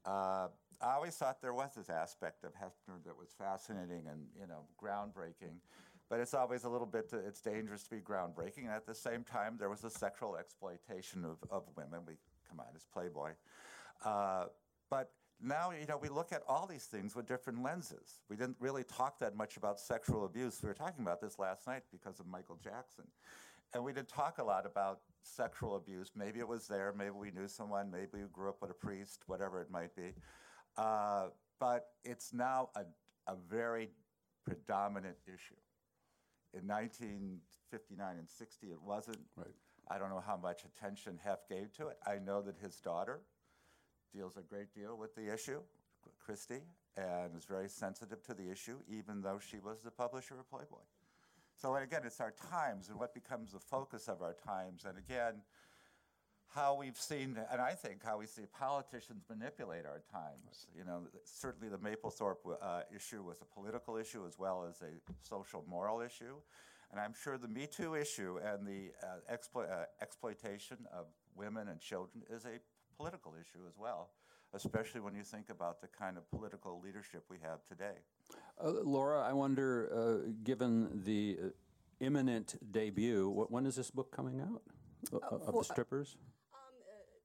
uh, 0.04 0.48
I 0.80 0.94
always 0.94 1.14
thought 1.14 1.40
there 1.40 1.54
was 1.54 1.70
this 1.76 1.90
aspect 1.90 2.44
of 2.44 2.52
Hefner 2.52 3.02
that 3.04 3.16
was 3.16 3.28
fascinating 3.36 4.02
and 4.10 4.26
you 4.38 4.46
know 4.46 4.64
groundbreaking, 4.82 5.58
but 6.08 6.20
it's 6.20 6.34
always 6.34 6.64
a 6.64 6.68
little 6.68 6.86
bit 6.86 7.12
it's 7.12 7.40
dangerous 7.40 7.82
to 7.84 7.90
be 7.90 8.00
groundbreaking. 8.00 8.64
And 8.64 8.70
at 8.70 8.86
the 8.86 8.94
same 8.94 9.24
time, 9.24 9.56
there 9.58 9.70
was 9.70 9.84
a 9.84 9.90
sexual 9.90 10.36
exploitation 10.36 11.24
of, 11.24 11.38
of 11.50 11.64
women. 11.76 12.00
We 12.06 12.14
come 12.48 12.60
on, 12.60 12.66
it's 12.74 12.84
Playboy, 12.84 13.32
uh, 14.04 14.46
but 14.90 15.10
now 15.42 15.70
you 15.70 15.86
know 15.86 15.98
we 15.98 16.08
look 16.08 16.32
at 16.32 16.42
all 16.48 16.66
these 16.66 16.84
things 16.84 17.14
with 17.14 17.26
different 17.26 17.62
lenses. 17.62 18.20
We 18.28 18.36
didn't 18.36 18.56
really 18.60 18.84
talk 18.84 19.18
that 19.20 19.36
much 19.36 19.56
about 19.56 19.78
sexual 19.78 20.24
abuse. 20.24 20.60
We 20.62 20.68
were 20.68 20.74
talking 20.74 21.02
about 21.02 21.20
this 21.20 21.38
last 21.38 21.66
night 21.66 21.82
because 21.92 22.20
of 22.20 22.26
Michael 22.26 22.58
Jackson, 22.62 23.04
and 23.74 23.84
we 23.84 23.92
didn't 23.92 24.08
talk 24.08 24.38
a 24.38 24.44
lot 24.44 24.66
about 24.66 25.00
sexual 25.22 25.76
abuse. 25.76 26.12
Maybe 26.16 26.38
it 26.38 26.48
was 26.48 26.66
there. 26.66 26.94
Maybe 26.96 27.10
we 27.10 27.30
knew 27.30 27.48
someone. 27.48 27.90
Maybe 27.90 28.08
we 28.14 28.20
grew 28.32 28.48
up 28.48 28.60
with 28.60 28.70
a 28.70 28.74
priest. 28.74 29.22
Whatever 29.26 29.60
it 29.60 29.70
might 29.70 29.94
be, 29.94 30.14
uh, 30.76 31.26
but 31.60 31.88
it's 32.04 32.32
now 32.32 32.70
a 32.74 32.82
a 33.30 33.36
very 33.50 33.90
predominant 34.44 35.16
issue. 35.26 35.54
In 36.54 36.66
1959 36.66 38.16
and 38.18 38.28
60, 38.28 38.66
it 38.68 38.80
wasn't. 38.80 39.18
Right. 39.36 39.48
I 39.88 39.98
don't 39.98 40.10
know 40.10 40.22
how 40.24 40.36
much 40.36 40.62
attention 40.64 41.18
Hef 41.22 41.48
gave 41.48 41.72
to 41.74 41.88
it. 41.88 41.98
I 42.06 42.18
know 42.18 42.42
that 42.42 42.56
his 42.60 42.76
daughter 42.76 43.20
deals 44.12 44.36
a 44.36 44.42
great 44.42 44.74
deal 44.74 44.96
with 44.96 45.14
the 45.14 45.32
issue, 45.32 45.60
Christie, 46.24 46.62
and 46.96 47.36
is 47.36 47.44
very 47.44 47.68
sensitive 47.68 48.22
to 48.24 48.34
the 48.34 48.50
issue, 48.50 48.78
even 48.88 49.20
though 49.22 49.38
she 49.38 49.58
was 49.58 49.80
the 49.82 49.90
publisher 49.90 50.34
of 50.38 50.48
Playboy. 50.50 50.84
So 51.56 51.74
again, 51.76 52.02
it's 52.04 52.20
our 52.20 52.34
times 52.50 52.88
and 52.88 52.98
what 52.98 53.14
becomes 53.14 53.52
the 53.52 53.60
focus 53.60 54.08
of 54.08 54.22
our 54.22 54.34
times, 54.34 54.84
and 54.84 54.98
again, 54.98 55.42
how 56.54 56.74
we've 56.74 56.96
seen, 56.96 57.38
and 57.50 57.60
I 57.60 57.72
think 57.72 58.02
how 58.04 58.18
we 58.18 58.26
see 58.26 58.42
politicians 58.58 59.24
manipulate 59.28 59.84
our 59.84 60.02
times. 60.10 60.66
You 60.76 60.84
know, 60.84 61.02
certainly 61.24 61.68
the 61.68 61.78
Mapplethorpe 61.78 62.36
uh, 62.62 62.82
issue 62.94 63.22
was 63.22 63.40
a 63.42 63.44
political 63.44 63.96
issue 63.96 64.24
as 64.26 64.38
well 64.38 64.66
as 64.68 64.80
a 64.80 64.92
social 65.22 65.64
moral 65.68 66.00
issue. 66.00 66.36
And 66.90 67.00
I'm 67.00 67.14
sure 67.20 67.36
the 67.36 67.48
Me 67.48 67.66
Too 67.66 67.94
issue 67.94 68.38
and 68.44 68.66
the 68.66 68.92
uh, 69.02 69.34
explo- 69.34 69.70
uh, 69.70 69.86
exploitation 70.00 70.78
of 70.96 71.06
women 71.34 71.68
and 71.68 71.80
children 71.80 72.22
is 72.30 72.44
a 72.44 72.60
political 72.96 73.34
issue 73.34 73.64
as 73.68 73.74
well, 73.78 74.10
especially 74.54 75.00
when 75.00 75.14
you 75.14 75.22
think 75.22 75.50
about 75.50 75.80
the 75.80 75.88
kind 75.88 76.16
of 76.16 76.28
political 76.30 76.80
leadership 76.82 77.24
we 77.30 77.36
have 77.42 77.64
today. 77.66 77.98
Uh, 78.62 78.70
Laura, 78.82 79.22
I 79.22 79.32
wonder, 79.32 79.90
uh, 79.92 80.30
given 80.42 81.02
the 81.04 81.38
uh, 81.42 81.48
imminent 82.00 82.56
debut, 82.72 83.30
wh- 83.30 83.50
when 83.50 83.66
is 83.66 83.76
this 83.76 83.90
book 83.90 84.14
coming 84.14 84.40
out 84.40 84.62
uh, 85.12 85.36
of 85.36 85.46
for- 85.46 85.62
the 85.62 85.64
strippers? 85.64 86.16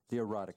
the 0.09 0.17
erotic. 0.17 0.55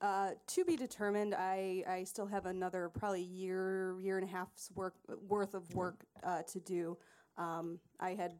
Uh, 0.00 0.30
to 0.46 0.64
be 0.64 0.76
determined. 0.76 1.34
I, 1.34 1.82
I 1.88 2.04
still 2.04 2.26
have 2.26 2.46
another 2.46 2.88
probably 2.90 3.22
year 3.22 3.96
year 3.98 4.18
and 4.18 4.28
a 4.28 4.30
half's 4.30 4.70
work 4.74 4.94
worth 5.26 5.54
of 5.54 5.74
work 5.74 6.04
uh, 6.22 6.42
to 6.52 6.60
do. 6.60 6.96
Um, 7.38 7.80
I 7.98 8.10
had 8.10 8.34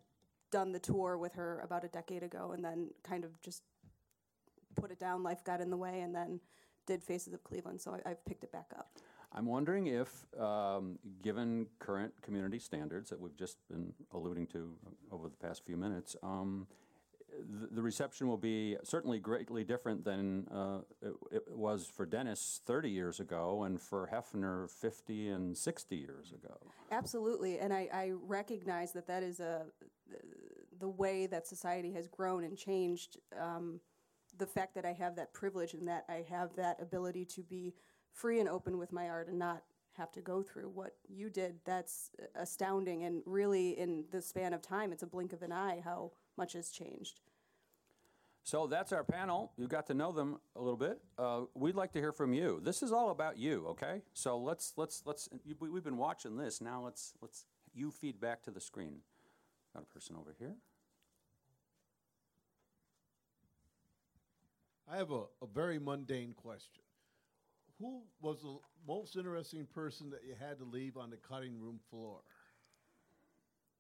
done 0.52 0.70
the 0.70 0.79
tour 0.79 1.18
with 1.18 1.33
her 1.33 1.61
about 1.64 1.83
a 1.83 1.88
decade 1.88 2.22
ago, 2.22 2.52
and 2.52 2.62
then 2.64 2.90
kind 3.02 3.24
of 3.24 3.40
just 3.40 3.62
put 4.76 4.90
it 4.90 4.98
down. 4.98 5.22
Life 5.22 5.42
got 5.44 5.60
in 5.60 5.70
the 5.70 5.76
way, 5.76 6.00
and 6.00 6.14
then 6.14 6.40
did 6.86 7.02
Faces 7.02 7.34
of 7.34 7.42
Cleveland. 7.42 7.80
So 7.80 7.92
I, 7.92 8.10
I've 8.10 8.24
picked 8.24 8.44
it 8.44 8.52
back 8.52 8.70
up. 8.78 8.90
I'm 9.32 9.46
wondering 9.46 9.88
if, 9.88 10.24
um, 10.40 10.98
given 11.22 11.66
current 11.78 12.12
community 12.22 12.58
standards 12.58 13.10
that 13.10 13.20
we've 13.20 13.36
just 13.36 13.58
been 13.68 13.92
alluding 14.12 14.46
to 14.48 14.72
over 15.10 15.28
the 15.28 15.36
past 15.36 15.64
few 15.66 15.76
minutes, 15.76 16.16
um, 16.22 16.66
the, 17.60 17.66
the 17.66 17.82
reception 17.82 18.28
will 18.28 18.38
be 18.38 18.76
certainly 18.82 19.18
greatly 19.18 19.64
different 19.64 20.04
than 20.04 20.46
uh, 20.48 20.78
it, 21.02 21.12
it 21.32 21.56
was 21.56 21.86
for 21.86 22.06
Dennis 22.06 22.60
30 22.64 22.88
years 22.88 23.20
ago 23.20 23.64
and 23.64 23.80
for 23.80 24.08
Hefner 24.12 24.70
50 24.70 25.28
and 25.28 25.56
60 25.56 25.96
years 25.96 26.32
ago. 26.32 26.56
Absolutely, 26.90 27.58
and 27.58 27.72
I, 27.72 27.88
I 27.92 28.12
recognize 28.26 28.92
that 28.92 29.06
that 29.08 29.22
is 29.22 29.40
a 29.40 29.66
the 30.78 30.88
way 30.88 31.26
that 31.26 31.46
society 31.46 31.92
has 31.92 32.06
grown 32.06 32.44
and 32.44 32.56
changed. 32.56 33.18
Um, 33.40 33.80
the 34.38 34.46
fact 34.46 34.75
that 34.75 34.85
I 34.85 34.92
have 34.92 35.16
that 35.16 35.33
privilege 35.33 35.75
and 35.75 35.88
that 35.88 36.05
I 36.09 36.25
have 36.29 36.55
that 36.57 36.81
ability 36.81 37.25
to 37.27 37.42
be 37.42 37.75
free 38.12 38.40
and 38.40 38.49
open 38.49 38.79
with 38.79 38.92
my 38.92 39.09
art 39.09 39.29
and 39.29 39.38
not 39.38 39.62
have 39.96 40.12
to 40.12 40.20
go 40.20 40.42
through 40.42 40.68
what 40.68 40.94
you 41.09 41.31
did, 41.31 41.57
that's 41.64 42.11
astounding. 42.35 43.05
And 43.05 43.22
really, 43.25 43.79
in 43.79 44.05
the 44.11 44.20
span 44.20 44.53
of 44.53 44.62
time, 44.62 44.92
it's 44.92 45.03
a 45.03 45.07
blink 45.07 45.33
of 45.33 45.42
an 45.42 45.53
eye 45.53 45.81
how 45.83 46.12
much 46.37 46.53
has 46.53 46.70
changed. 46.70 47.20
So 48.42 48.68
that's 48.68 48.92
our 48.92 49.03
panel. 49.03 49.53
You 49.57 49.66
got 49.66 49.87
to 49.88 49.94
know 49.94 50.12
them 50.12 50.38
a 50.55 50.61
little 50.61 50.77
bit. 50.77 51.01
Uh, 51.18 51.42
we'd 51.55 51.75
like 51.75 51.92
to 51.94 51.99
hear 51.99 52.12
from 52.12 52.33
you. 52.33 52.61
This 52.62 52.81
is 52.81 52.92
all 52.92 53.11
about 53.11 53.38
you, 53.38 53.66
okay? 53.70 54.03
So 54.14 54.38
let's 54.38 54.72
let's 54.77 55.03
let's. 55.05 55.29
We- 55.59 55.68
we've 55.68 55.83
been 55.83 55.96
watching 55.96 56.37
this. 56.37 56.61
Now 56.61 56.81
let's 56.85 57.14
let's 57.20 57.44
you 57.75 57.90
feed 57.90 58.20
back 58.20 58.42
to 58.44 58.53
the 58.53 58.61
screen. 58.61 58.99
Got 59.75 59.83
a 59.83 59.87
person 59.87 60.14
over 60.16 60.33
here. 60.38 60.55
I 64.90 64.96
have 64.96 65.11
a, 65.11 65.22
a 65.42 65.46
very 65.53 65.79
mundane 65.79 66.35
question. 66.35 66.83
Who 67.81 68.03
was 68.20 68.42
the 68.42 68.57
most 68.87 69.16
interesting 69.16 69.66
person 69.66 70.11
that 70.11 70.20
you 70.27 70.35
had 70.38 70.59
to 70.59 70.64
leave 70.64 70.96
on 70.96 71.11
the 71.11 71.16
cutting 71.16 71.61
room 71.61 71.81
floor? 71.90 72.20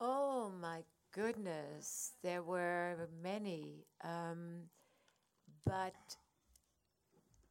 Oh 0.00 0.50
my 0.60 0.82
goodness, 1.12 2.12
there 2.22 2.42
were 2.42 3.08
many. 3.22 3.86
Um, 4.04 4.64
but 5.64 5.94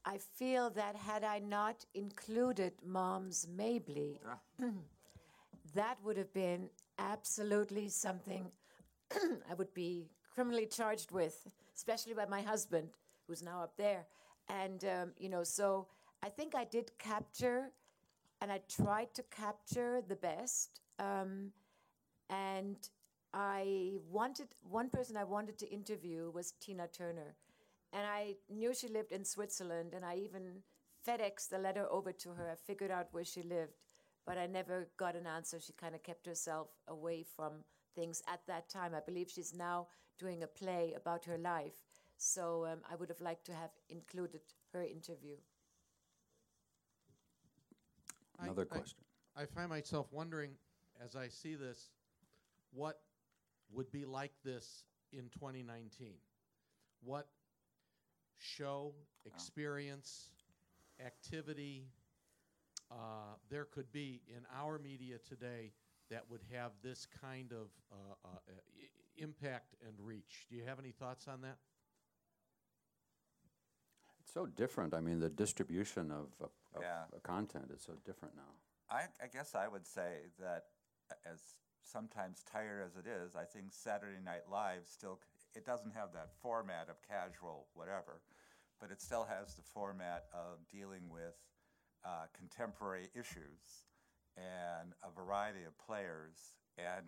I 0.06 0.18
feel 0.18 0.70
that 0.72 0.96
had 0.96 1.24
I 1.24 1.40
not 1.40 1.86
included 1.96 2.74
Moms 2.86 3.48
Mabley, 3.50 4.20
that 5.76 5.98
would 6.04 6.18
have 6.18 6.34
been 6.34 6.70
absolutely 7.00 7.90
something 7.90 8.52
I 9.50 9.54
would 9.58 9.74
be 9.74 10.06
criminally 10.34 10.68
charged 10.68 11.12
with, 11.12 11.48
especially 11.76 12.14
by 12.14 12.26
my 12.26 12.42
husband, 12.42 12.90
who's 13.28 13.44
now 13.44 13.62
up 13.64 13.76
there. 13.78 14.06
And, 14.48 14.84
um, 14.86 15.12
you 15.18 15.30
know, 15.30 15.44
so 15.44 15.88
I 16.24 16.30
think 16.30 16.56
I 16.56 16.66
did 16.66 16.92
capture, 17.00 17.72
and 18.42 18.52
I 18.52 18.62
tried 18.70 19.14
to 19.16 19.24
capture 19.24 20.02
the 20.08 20.16
best. 20.16 20.82
Um, 21.00 21.52
and 22.30 22.78
I 23.34 23.94
wanted, 24.10 24.48
one 24.62 24.90
person 24.90 25.18
I 25.18 25.24
wanted 25.24 25.58
to 25.60 25.70
interview 25.70 26.32
was 26.32 26.54
Tina 26.62 26.88
Turner. 26.88 27.36
And 27.94 28.04
I 28.06 28.36
knew 28.50 28.74
she 28.74 28.88
lived 28.88 29.12
in 29.12 29.24
Switzerland, 29.24 29.94
and 29.94 30.04
I 30.04 30.18
even 30.18 30.64
FedExed 31.08 31.50
the 31.50 31.60
letter 31.60 31.86
over 31.92 32.12
to 32.12 32.30
her. 32.32 32.50
I 32.50 32.56
figured 32.56 32.92
out 32.92 33.08
where 33.12 33.26
she 33.26 33.42
lived, 33.44 33.74
but 34.26 34.38
I 34.38 34.48
never 34.48 34.90
got 34.98 35.16
an 35.16 35.28
answer. 35.28 35.60
She 35.60 35.74
kind 35.74 35.96
of 35.96 36.04
kept 36.04 36.26
herself 36.26 36.68
away 36.88 37.24
from 37.24 37.64
things 37.96 38.22
at 38.28 38.42
that 38.48 38.70
time. 38.70 38.94
I 38.96 39.00
believe 39.00 39.30
she's 39.30 39.54
now 39.54 39.88
doing 40.18 40.44
a 40.44 40.48
play 40.48 40.94
about 40.96 41.26
her 41.26 41.38
life. 41.38 41.85
So 42.18 42.66
um, 42.66 42.80
I 42.92 42.96
would 42.96 43.10
have 43.10 43.22
liked 43.22 43.46
to 43.48 43.54
have 43.54 43.72
included 43.90 44.42
her 44.74 44.84
interview. 44.84 45.36
Another 48.40 48.68
I- 48.72 48.78
question. 48.78 49.00
I 49.38 49.46
find 49.46 49.70
myself 49.70 50.08
wondering, 50.12 50.52
as 51.04 51.16
I 51.18 51.28
see 51.28 51.56
this, 51.56 51.90
what 52.72 53.02
would 53.74 53.92
be 53.92 54.06
like 54.06 54.32
this 54.46 54.86
in 55.12 55.30
2019? 55.34 56.14
What 57.04 57.28
show, 58.38 58.94
experience, 59.26 60.32
activity 61.06 61.88
uh, 62.92 63.36
there 63.50 63.66
could 63.66 63.92
be 63.92 64.22
in 64.28 64.44
our 64.56 64.80
media 64.80 65.18
today 65.28 65.74
that 66.10 66.24
would 66.30 66.42
have 66.54 66.72
this 66.84 67.08
kind 67.22 67.52
of 67.52 67.68
uh, 67.92 68.14
uh, 68.24 68.38
i- 68.48 69.22
impact 69.22 69.76
and 69.86 69.94
reach? 70.00 70.46
Do 70.50 70.56
you 70.56 70.64
have 70.66 70.80
any 70.80 70.92
thoughts 70.92 71.28
on 71.28 71.42
that? 71.42 71.58
So 74.36 74.46
different. 74.48 74.94
I 74.94 75.00
mean, 75.00 75.22
the 75.22 75.30
distribution 75.30 76.12
of, 76.12 76.28
of, 76.42 76.50
of 76.76 76.82
content 77.24 77.72
is 77.74 77.82
so 77.82 77.94
different 78.06 78.36
now. 78.36 78.52
I, 78.92 79.04
I 79.24 79.28
guess 79.32 79.56
I 79.56 79.70
would 79.70 79.88
say 79.88 80.28
that 80.42 80.66
as 81.26 81.40
sometimes 81.84 82.44
tired 82.44 82.84
as 82.86 82.98
it 82.98 83.08
is, 83.08 83.34
I 83.34 83.46
think 83.46 83.68
Saturday 83.72 84.20
Night 84.20 84.44
Live 84.52 84.92
still, 84.92 85.22
it 85.56 85.66
doesn't 85.66 85.94
have 85.96 86.12
that 86.16 86.34
format 86.42 86.90
of 86.90 86.98
casual 87.08 87.68
whatever, 87.76 88.20
but 88.82 88.92
it 88.92 89.02
still 89.02 89.24
has 89.24 89.56
the 89.56 89.62
format 89.62 90.26
of 90.34 90.68
dealing 90.70 91.08
with 91.10 91.40
uh, 92.04 92.28
contemporary 92.38 93.08
issues 93.16 93.88
and 94.36 94.92
a 95.02 95.16
variety 95.16 95.64
of 95.64 95.80
players 95.80 96.52
and 96.78 97.08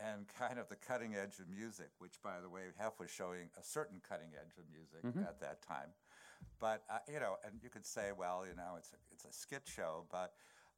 and 0.00 0.26
kind 0.38 0.58
of 0.58 0.68
the 0.68 0.76
cutting 0.76 1.14
edge 1.14 1.38
of 1.38 1.48
music, 1.48 1.90
which, 1.98 2.22
by 2.22 2.40
the 2.40 2.48
way, 2.48 2.62
Hef 2.78 2.98
was 2.98 3.10
showing 3.10 3.50
a 3.60 3.62
certain 3.62 4.00
cutting 4.00 4.32
edge 4.34 4.56
of 4.58 4.64
music 4.72 5.04
at 5.28 5.40
that 5.40 5.62
time. 5.62 5.92
But 6.60 6.82
uh, 6.90 6.98
you 7.12 7.20
know, 7.20 7.36
and 7.44 7.54
you 7.62 7.70
could 7.70 7.86
say, 7.86 8.10
well, 8.16 8.44
you 8.48 8.54
know, 8.56 8.74
it's 8.78 8.92
a, 8.92 8.96
it's 9.12 9.24
a 9.24 9.32
skit 9.32 9.62
show, 9.66 10.06
but 10.10 10.32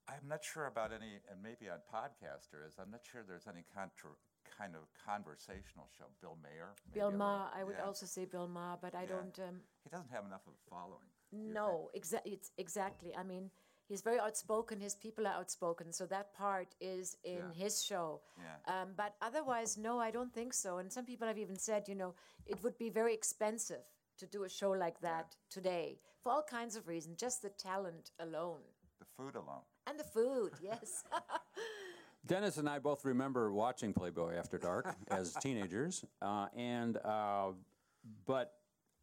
I'm 0.09 0.29
not 0.29 0.45
sure 0.45 0.67
about 0.67 0.93
any, 0.93 1.21
and 1.31 1.43
maybe 1.43 1.69
on 1.69 1.79
podcasters, 1.93 2.79
I'm 2.81 2.91
not 2.91 3.01
sure 3.11 3.23
there's 3.27 3.47
any 3.49 3.65
contr- 3.77 4.19
kind 4.59 4.75
of 4.75 4.83
conversational 5.05 5.89
show. 5.97 6.05
Bill 6.21 6.37
Mayer, 6.43 6.75
Bill 6.93 7.11
Maher, 7.11 7.51
I 7.55 7.65
would 7.65 7.77
yeah. 7.79 7.85
also 7.87 8.07
say 8.07 8.25
Bill 8.25 8.49
Maher, 8.49 8.79
but 8.81 8.95
I 8.95 9.03
Yeah. 9.03 9.09
don't. 9.17 9.39
Um, 9.41 9.61
He 9.85 9.91
doesn't 9.91 10.11
have 10.11 10.25
enough 10.25 10.47
of 10.47 10.55
a 10.55 10.71
following. 10.71 11.09
do 11.31 11.37
you 11.37 11.43
think? 11.43 11.55
No, 11.55 11.91
exactly. 11.95 12.33
it's 12.33 12.51
exactly. 12.57 13.15
I 13.17 13.23
mean, 13.25 13.51
he's 13.89 14.01
very 14.03 14.19
outspoken. 14.21 14.81
His 14.81 14.95
people 14.95 15.27
are 15.27 15.35
outspoken, 15.35 15.93
so 15.93 16.07
that 16.07 16.33
part 16.35 16.75
is 16.81 17.17
in 17.25 17.39
Yeah. 17.39 17.53
his 17.65 17.83
show. 17.83 18.23
Yeah. 18.39 18.83
Um, 18.83 18.95
but 18.97 19.17
otherwise, 19.21 19.77
no, 19.77 19.99
I 20.01 20.11
don't 20.13 20.33
think 20.33 20.55
so. 20.55 20.79
And 20.79 20.93
some 20.93 21.05
people 21.05 21.27
have 21.27 21.39
even 21.39 21.59
said, 21.59 21.89
you 21.89 21.97
know, 21.97 22.15
it 22.47 22.63
would 22.63 22.79
be 22.79 22.91
very 22.91 23.13
expensive 23.15 23.85
to 24.19 24.27
do 24.27 24.45
a 24.45 24.49
show 24.49 24.71
like 24.71 25.01
that 25.01 25.37
today 25.51 25.99
for 26.23 26.33
all 26.33 26.43
kinds 26.43 26.77
of 26.77 26.89
reasons, 26.89 27.21
just 27.21 27.43
the 27.43 27.51
talent 27.51 28.11
alone 28.21 28.61
The 28.99 29.07
food 29.17 29.35
alone. 29.37 29.63
and 29.87 29.99
the 29.99 30.05
food. 30.05 30.53
Yes. 30.63 31.05
Dennis 32.27 32.57
and 32.57 32.69
I 32.69 32.79
both 32.81 33.05
remember 33.05 33.53
watching 33.53 33.93
Playboy 33.93 34.35
After 34.35 34.59
Dark 34.59 34.95
as 35.09 35.35
teenagers, 35.35 36.05
uh, 36.21 36.47
and 36.57 36.97
uh, 37.05 37.53
but 38.27 38.55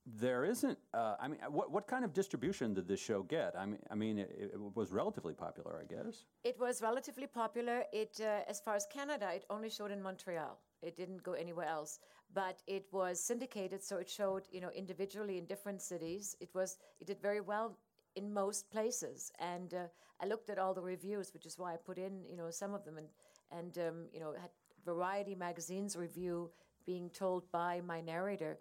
there 0.05 0.43
isn't. 0.43 0.77
Uh, 0.93 1.15
I 1.21 1.29
mean, 1.29 1.39
what 1.49 1.71
what 1.71 1.87
kind 1.87 2.03
of 2.03 2.11
distribution 2.11 2.73
did 2.73 2.85
this 2.85 2.99
show 2.99 3.23
get? 3.23 3.55
I 3.57 3.65
mean, 3.65 3.79
I 3.89 3.95
mean, 3.95 4.17
it, 4.17 4.29
it 4.53 4.59
was 4.75 4.91
relatively 4.91 5.33
popular, 5.33 5.79
I 5.81 5.85
guess. 5.93 6.25
It 6.43 6.59
was 6.59 6.81
relatively 6.81 7.27
popular. 7.27 7.85
It, 7.93 8.19
uh, 8.19 8.41
as 8.49 8.59
far 8.59 8.75
as 8.75 8.85
Canada, 8.91 9.29
it 9.33 9.45
only 9.49 9.69
showed 9.69 9.91
in 9.91 10.01
Montreal. 10.03 10.59
It 10.81 10.97
didn't 10.97 11.23
go 11.23 11.31
anywhere 11.31 11.67
else. 11.67 11.99
But 12.33 12.61
it 12.67 12.87
was 12.91 13.19
syndicated, 13.19 13.83
so 13.83 13.97
it 13.97 14.09
showed, 14.09 14.43
you 14.51 14.61
know, 14.61 14.71
individually 14.75 15.37
in 15.37 15.45
different 15.45 15.81
cities. 15.81 16.35
It 16.39 16.49
was, 16.53 16.77
it 16.99 17.07
did 17.07 17.21
very 17.21 17.41
well 17.41 17.77
in 18.15 18.33
most 18.33 18.71
places. 18.71 19.31
And 19.39 19.73
uh, 19.73 19.87
I 20.21 20.25
looked 20.25 20.49
at 20.49 20.57
all 20.57 20.73
the 20.73 20.81
reviews, 20.81 21.33
which 21.33 21.45
is 21.45 21.57
why 21.59 21.73
I 21.73 21.77
put 21.77 21.97
in, 21.97 22.23
you 22.29 22.37
know, 22.37 22.49
some 22.49 22.73
of 22.73 22.85
them, 22.85 22.97
and 22.97 23.07
and 23.51 23.77
um, 23.77 24.05
you 24.11 24.19
know, 24.19 24.33
had 24.33 24.49
Variety 24.85 25.35
magazine's 25.35 25.95
review 25.95 26.49
being 26.85 27.09
told 27.09 27.49
by 27.51 27.81
my 27.81 28.01
narrator. 28.01 28.57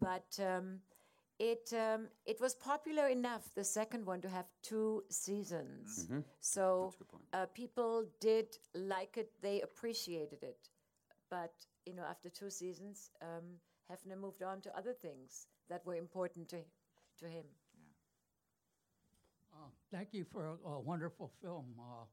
But 0.00 0.38
um, 0.40 0.80
it 1.38 1.72
um, 1.72 2.08
it 2.26 2.40
was 2.40 2.54
popular 2.54 3.08
enough, 3.08 3.54
the 3.54 3.64
second 3.64 4.04
one, 4.06 4.20
to 4.22 4.28
have 4.28 4.46
two 4.62 5.04
seasons. 5.08 6.06
So 6.40 6.92
uh, 7.32 7.46
people 7.54 8.06
did 8.20 8.56
like 8.74 9.16
it; 9.16 9.30
they 9.42 9.60
appreciated 9.60 10.42
it. 10.42 10.68
But 11.30 11.52
you 11.86 11.94
know, 11.94 12.04
after 12.04 12.28
two 12.28 12.50
seasons, 12.50 13.10
um, 13.22 13.58
Hefner 13.90 14.18
moved 14.18 14.42
on 14.42 14.60
to 14.62 14.76
other 14.76 14.92
things 14.92 15.46
that 15.68 15.84
were 15.86 15.96
important 15.96 16.48
to 16.50 16.58
to 17.18 17.26
him. 17.26 17.44
Yeah. 17.74 17.92
Uh, 19.54 19.68
Thank 19.90 20.12
you 20.12 20.24
for 20.24 20.46
a, 20.46 20.68
a 20.68 20.80
wonderful 20.80 21.30
film. 21.42 21.74
Uh, 21.78 22.04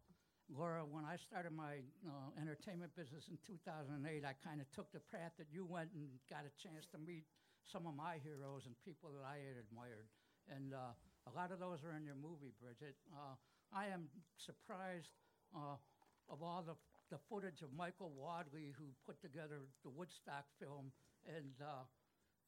Laura, 0.49 0.83
when 0.85 1.03
I 1.03 1.17
started 1.17 1.51
my 1.51 1.83
uh, 2.07 2.31
entertainment 2.39 2.95
business 2.95 3.27
in 3.27 3.37
2008, 3.45 4.23
I 4.23 4.33
kind 4.43 4.61
of 4.61 4.67
took 4.71 4.91
the 4.91 5.03
path 5.11 5.33
that 5.37 5.47
you 5.51 5.65
went 5.65 5.91
and 5.93 6.07
got 6.29 6.47
a 6.47 6.53
chance 6.55 6.87
to 6.95 6.97
meet 6.97 7.25
some 7.67 7.85
of 7.85 7.95
my 7.95 8.17
heroes 8.23 8.63
and 8.65 8.75
people 8.85 9.11
that 9.11 9.27
I 9.27 9.43
had 9.43 9.59
admired. 9.59 10.07
And 10.47 10.73
uh, 10.73 10.95
a 11.27 11.31
lot 11.35 11.51
of 11.51 11.59
those 11.59 11.83
are 11.83 11.91
in 11.95 12.05
your 12.07 12.15
movie, 12.15 12.55
Bridget. 12.63 12.95
Uh, 13.11 13.35
I 13.75 13.87
am 13.91 14.07
surprised 14.39 15.11
uh, 15.51 15.75
of 16.31 16.39
all 16.41 16.63
the, 16.63 16.75
the 17.09 17.17
footage 17.29 17.61
of 17.61 17.69
Michael 17.75 18.11
Wadleigh, 18.15 18.73
who 18.77 18.85
put 19.05 19.21
together 19.21 19.59
the 19.83 19.89
Woodstock 19.89 20.45
film, 20.59 20.91
and 21.25 21.53
uh, 21.61 21.83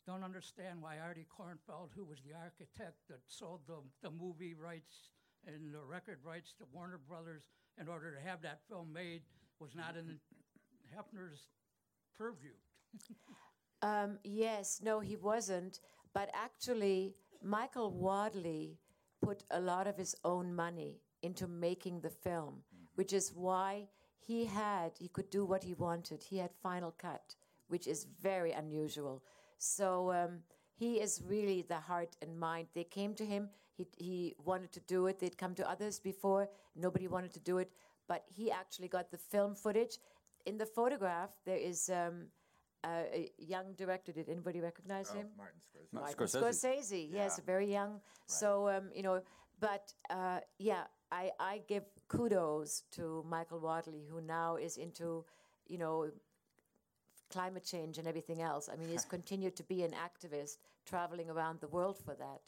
don't 0.05 0.23
understand 0.23 0.81
why 0.81 0.97
Artie 0.99 1.27
Kornfeld, 1.27 1.89
who 1.95 2.05
was 2.05 2.19
the 2.21 2.35
architect 2.35 2.97
that 3.09 3.19
sold 3.27 3.61
the, 3.67 3.77
the 4.01 4.11
movie 4.11 4.53
rights 4.53 5.09
and 5.45 5.73
the 5.73 5.83
record 5.83 6.19
rights 6.23 6.53
to 6.57 6.65
Warner 6.73 6.99
Brothers 7.07 7.43
in 7.79 7.87
order 7.87 8.13
to 8.13 8.21
have 8.21 8.41
that 8.41 8.59
film 8.69 8.91
made, 8.91 9.21
was 9.59 9.75
not 9.75 9.95
in 9.95 10.19
Hefner's 10.95 11.47
purview. 12.17 12.51
Um, 13.81 14.17
yes, 14.25 14.81
no, 14.83 14.99
he 14.99 15.15
wasn't. 15.15 15.79
But 16.13 16.29
actually, 16.33 17.15
Michael 17.41 17.91
Wadleigh 17.91 18.75
put 19.21 19.43
a 19.51 19.61
lot 19.61 19.87
of 19.87 19.95
his 19.97 20.15
own 20.25 20.53
money 20.53 20.99
into 21.21 21.47
making 21.47 22.01
the 22.01 22.09
film, 22.09 22.63
which 22.95 23.13
is 23.13 23.31
why 23.33 23.87
he 24.27 24.45
had 24.45 24.91
he 24.99 25.07
could 25.07 25.29
do 25.29 25.45
what 25.45 25.63
he 25.63 25.73
wanted. 25.73 26.23
He 26.23 26.37
had 26.37 26.51
final 26.63 26.91
cut, 26.91 27.35
which 27.67 27.87
is 27.87 28.05
very 28.21 28.51
unusual. 28.51 29.23
So 29.57 30.11
um, 30.11 30.39
he 30.75 30.99
is 30.99 31.21
really 31.25 31.61
the 31.61 31.79
heart 31.79 32.15
and 32.21 32.39
mind. 32.39 32.67
They 32.73 32.83
came 32.83 33.13
to 33.15 33.25
him. 33.25 33.49
He 33.77 33.87
he 33.97 34.35
wanted 34.43 34.71
to 34.73 34.81
do 34.81 35.07
it. 35.07 35.19
They'd 35.19 35.37
come 35.37 35.55
to 35.55 35.69
others 35.69 35.99
before. 35.99 36.49
Nobody 36.75 37.07
wanted 37.07 37.33
to 37.33 37.39
do 37.39 37.57
it, 37.57 37.71
but 38.07 38.23
he 38.27 38.51
actually 38.51 38.87
got 38.87 39.11
the 39.11 39.17
film 39.17 39.55
footage. 39.55 39.97
In 40.45 40.57
the 40.57 40.65
photograph, 40.65 41.31
there 41.45 41.57
is. 41.57 41.89
Um, 41.89 42.27
uh, 42.81 43.03
a 43.13 43.29
young 43.37 43.73
director. 43.75 44.13
Did 44.13 44.29
anybody 44.29 44.61
recognize 44.61 45.09
him? 45.11 45.27
Martin 45.37 45.59
Scorsese. 45.59 45.93
Martin 45.93 46.15
Scorsese. 46.15 46.41
Scorsese. 46.41 47.09
Yes, 47.11 47.35
Yeah. 47.37 47.45
very 47.45 47.69
young. 47.69 47.99
So 48.25 48.69
um, 48.69 48.89
you 48.95 49.03
know, 49.03 49.21
but 49.59 49.93
uh, 50.09 50.39
yeah, 50.59 50.83
I 51.11 51.31
I 51.39 51.61
give 51.67 51.83
kudos 52.07 52.83
to 52.91 53.25
Michael 53.27 53.59
Wadleigh, 53.59 54.07
who 54.09 54.21
now 54.21 54.55
is 54.55 54.77
into, 54.77 55.25
you 55.67 55.77
know, 55.77 56.11
climate 57.31 57.63
change 57.63 57.97
and 57.97 58.07
everything 58.07 58.41
else. 58.41 58.69
I 58.71 58.75
mean, 58.75 58.89
he's 58.89 59.05
continued 59.17 59.55
to 59.57 59.63
be 59.63 59.83
an 59.83 59.91
activist, 59.91 60.57
traveling 60.85 61.29
around 61.29 61.59
the 61.61 61.67
world 61.67 61.97
for 61.97 62.15
that. 62.15 62.41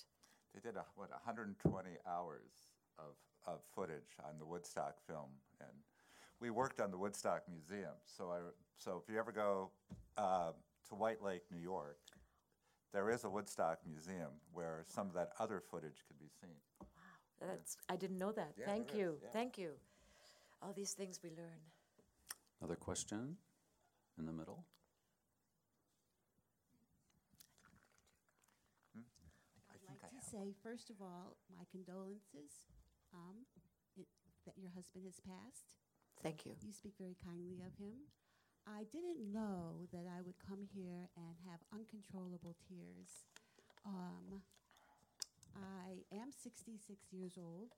They 0.53 0.59
did 0.59 0.75
a, 0.75 0.85
what 0.95 1.11
120 1.11 1.89
hours 2.07 2.51
of, 2.99 3.15
of 3.47 3.61
footage 3.73 4.17
on 4.25 4.37
the 4.37 4.45
Woodstock 4.45 4.95
film, 5.07 5.29
and 5.59 5.71
we 6.39 6.49
worked 6.49 6.81
on 6.81 6.91
the 6.91 6.97
Woodstock 6.97 7.43
Museum. 7.49 7.93
So 8.05 8.31
I 8.31 8.39
so 8.77 9.01
if 9.03 9.11
you 9.11 9.19
ever 9.19 9.31
go 9.31 9.69
uh, 10.17 10.51
to 10.89 10.95
White 10.95 11.23
Lake, 11.23 11.43
New 11.51 11.61
York, 11.61 11.99
there 12.93 13.09
is 13.09 13.23
a 13.23 13.29
Woodstock 13.29 13.79
Museum 13.87 14.31
where 14.51 14.83
some 14.87 15.07
of 15.07 15.13
that 15.13 15.29
other 15.39 15.61
footage 15.71 16.03
could 16.07 16.19
be 16.19 16.29
seen. 16.41 16.87
That's 17.47 17.77
I 17.89 17.95
didn't 17.95 18.17
know 18.17 18.31
that. 18.31 18.53
Yeah, 18.57 18.65
Thank 18.65 18.93
you. 18.93 19.17
Yeah. 19.21 19.29
Thank 19.33 19.57
you. 19.57 19.71
All 20.61 20.73
these 20.73 20.93
things 20.93 21.19
we 21.23 21.29
learn. 21.29 21.61
Another 22.61 22.75
question 22.75 23.37
in 24.19 24.25
the 24.25 24.31
middle. 24.31 24.63
I'd 29.71 29.97
like 30.03 30.13
to 30.13 30.29
say, 30.29 30.53
first 30.63 30.89
of 30.89 31.01
all, 31.01 31.37
my 31.57 31.63
condolences 31.71 32.69
um, 33.13 33.43
it, 33.97 34.05
that 34.45 34.53
your 34.57 34.71
husband 34.75 35.05
has 35.05 35.19
passed. 35.19 35.73
Thank 36.21 36.45
you. 36.45 36.53
You 36.61 36.71
speak 36.71 36.93
very 36.99 37.17
kindly 37.25 37.59
of 37.65 37.73
him. 37.81 38.05
I 38.67 38.85
didn't 38.93 39.33
know 39.33 39.89
that 39.91 40.05
I 40.05 40.21
would 40.21 40.37
come 40.37 40.69
here 40.69 41.09
and 41.17 41.33
have 41.49 41.65
uncontrollable 41.73 42.55
tears. 42.69 43.25
Um, 43.85 44.45
I 45.91 46.15
am 46.15 46.31
66 46.31 47.11
years 47.11 47.37
old, 47.37 47.73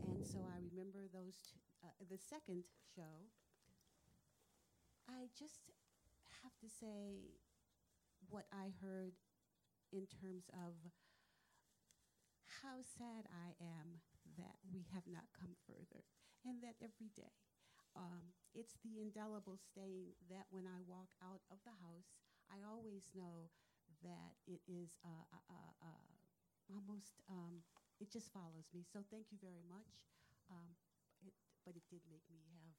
and 0.00 0.24
so 0.24 0.40
I 0.46 0.58
remember 0.70 1.08
those 1.12 1.42
t- 1.42 1.58
uh, 1.82 1.88
the 2.08 2.18
second 2.18 2.64
show. 2.94 3.26
I 5.08 5.28
just 5.36 5.70
have 6.42 6.56
to 6.60 6.68
say 6.68 7.34
what 8.28 8.46
I 8.52 8.72
heard 8.82 9.12
in 9.92 10.06
terms 10.06 10.50
of 10.52 10.74
how 12.62 12.80
sad 12.82 13.28
I 13.28 13.52
am 13.60 14.00
that 14.40 14.56
we 14.72 14.86
have 14.94 15.04
not 15.06 15.28
come 15.36 15.54
further, 15.68 16.02
and 16.44 16.60
that 16.62 16.76
every 16.82 17.12
day 17.14 17.32
um, 17.96 18.32
it's 18.54 18.76
the 18.84 19.00
indelible 19.00 19.58
stain 19.58 20.14
that 20.30 20.46
when 20.50 20.66
I 20.66 20.80
walk 20.86 21.10
out 21.22 21.42
of 21.52 21.58
the 21.64 21.76
house, 21.80 22.08
I 22.52 22.62
always 22.64 23.08
know 23.14 23.50
that 24.04 24.36
it 24.46 24.60
is 24.68 24.96
uh, 25.04 25.24
uh, 25.32 26.15
almost, 26.70 27.22
um, 27.30 27.62
it 28.00 28.10
just 28.12 28.32
follows 28.32 28.68
me. 28.74 28.82
So 28.92 29.00
thank 29.10 29.26
you 29.30 29.38
very 29.40 29.64
much. 29.68 29.92
Um, 30.50 30.74
it, 31.26 31.32
but 31.64 31.74
it 31.76 31.82
did 31.90 32.00
make 32.10 32.24
me 32.30 32.38
have 32.52 32.74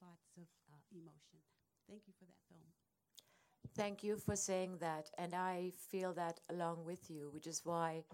lots 0.00 0.30
of 0.36 0.48
uh, 0.68 0.80
emotion. 0.92 1.40
Thank 1.88 2.02
you 2.06 2.14
for 2.18 2.24
that 2.24 2.40
film. 2.48 2.70
Thank 3.76 4.02
you 4.02 4.16
for 4.16 4.36
saying 4.36 4.78
that, 4.80 5.10
and 5.18 5.34
I 5.34 5.72
feel 5.90 6.12
that 6.14 6.40
along 6.50 6.84
with 6.84 7.10
you, 7.10 7.30
which 7.32 7.46
is 7.46 7.62
why 7.64 8.04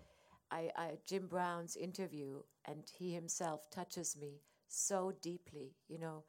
I, 0.50 0.70
I 0.76 0.98
Jim 1.06 1.26
Brown's 1.26 1.76
interview 1.76 2.42
and 2.66 2.84
he 2.98 3.12
himself 3.12 3.70
touches 3.70 4.16
me 4.16 4.42
so 4.68 5.12
deeply. 5.22 5.74
You 5.88 5.98
know, 5.98 6.24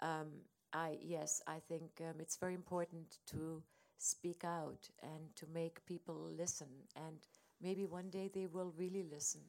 um, 0.00 0.28
I 0.72 0.98
yes, 1.00 1.40
I 1.46 1.60
think 1.68 2.00
um, 2.00 2.20
it's 2.20 2.36
very 2.36 2.54
important 2.54 3.18
to 3.28 3.62
speak 3.98 4.44
out 4.44 4.88
and 5.02 5.34
to 5.36 5.46
make 5.52 5.84
people 5.86 6.30
listen, 6.36 6.68
and 6.96 7.18
maybe 7.64 7.86
one 7.86 8.10
day 8.10 8.30
they 8.32 8.46
will 8.46 8.72
really 8.76 9.04
listen. 9.10 9.40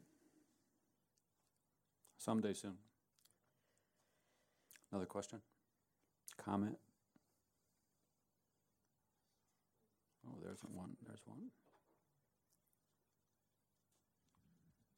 Someday 2.17 2.53
soon. 2.53 2.77
Another 4.91 5.05
question? 5.05 5.41
Comment? 6.37 6.77
Oh, 10.25 10.37
there's 10.43 10.61
one. 10.73 10.95
There's 11.05 11.21
one. 11.25 11.49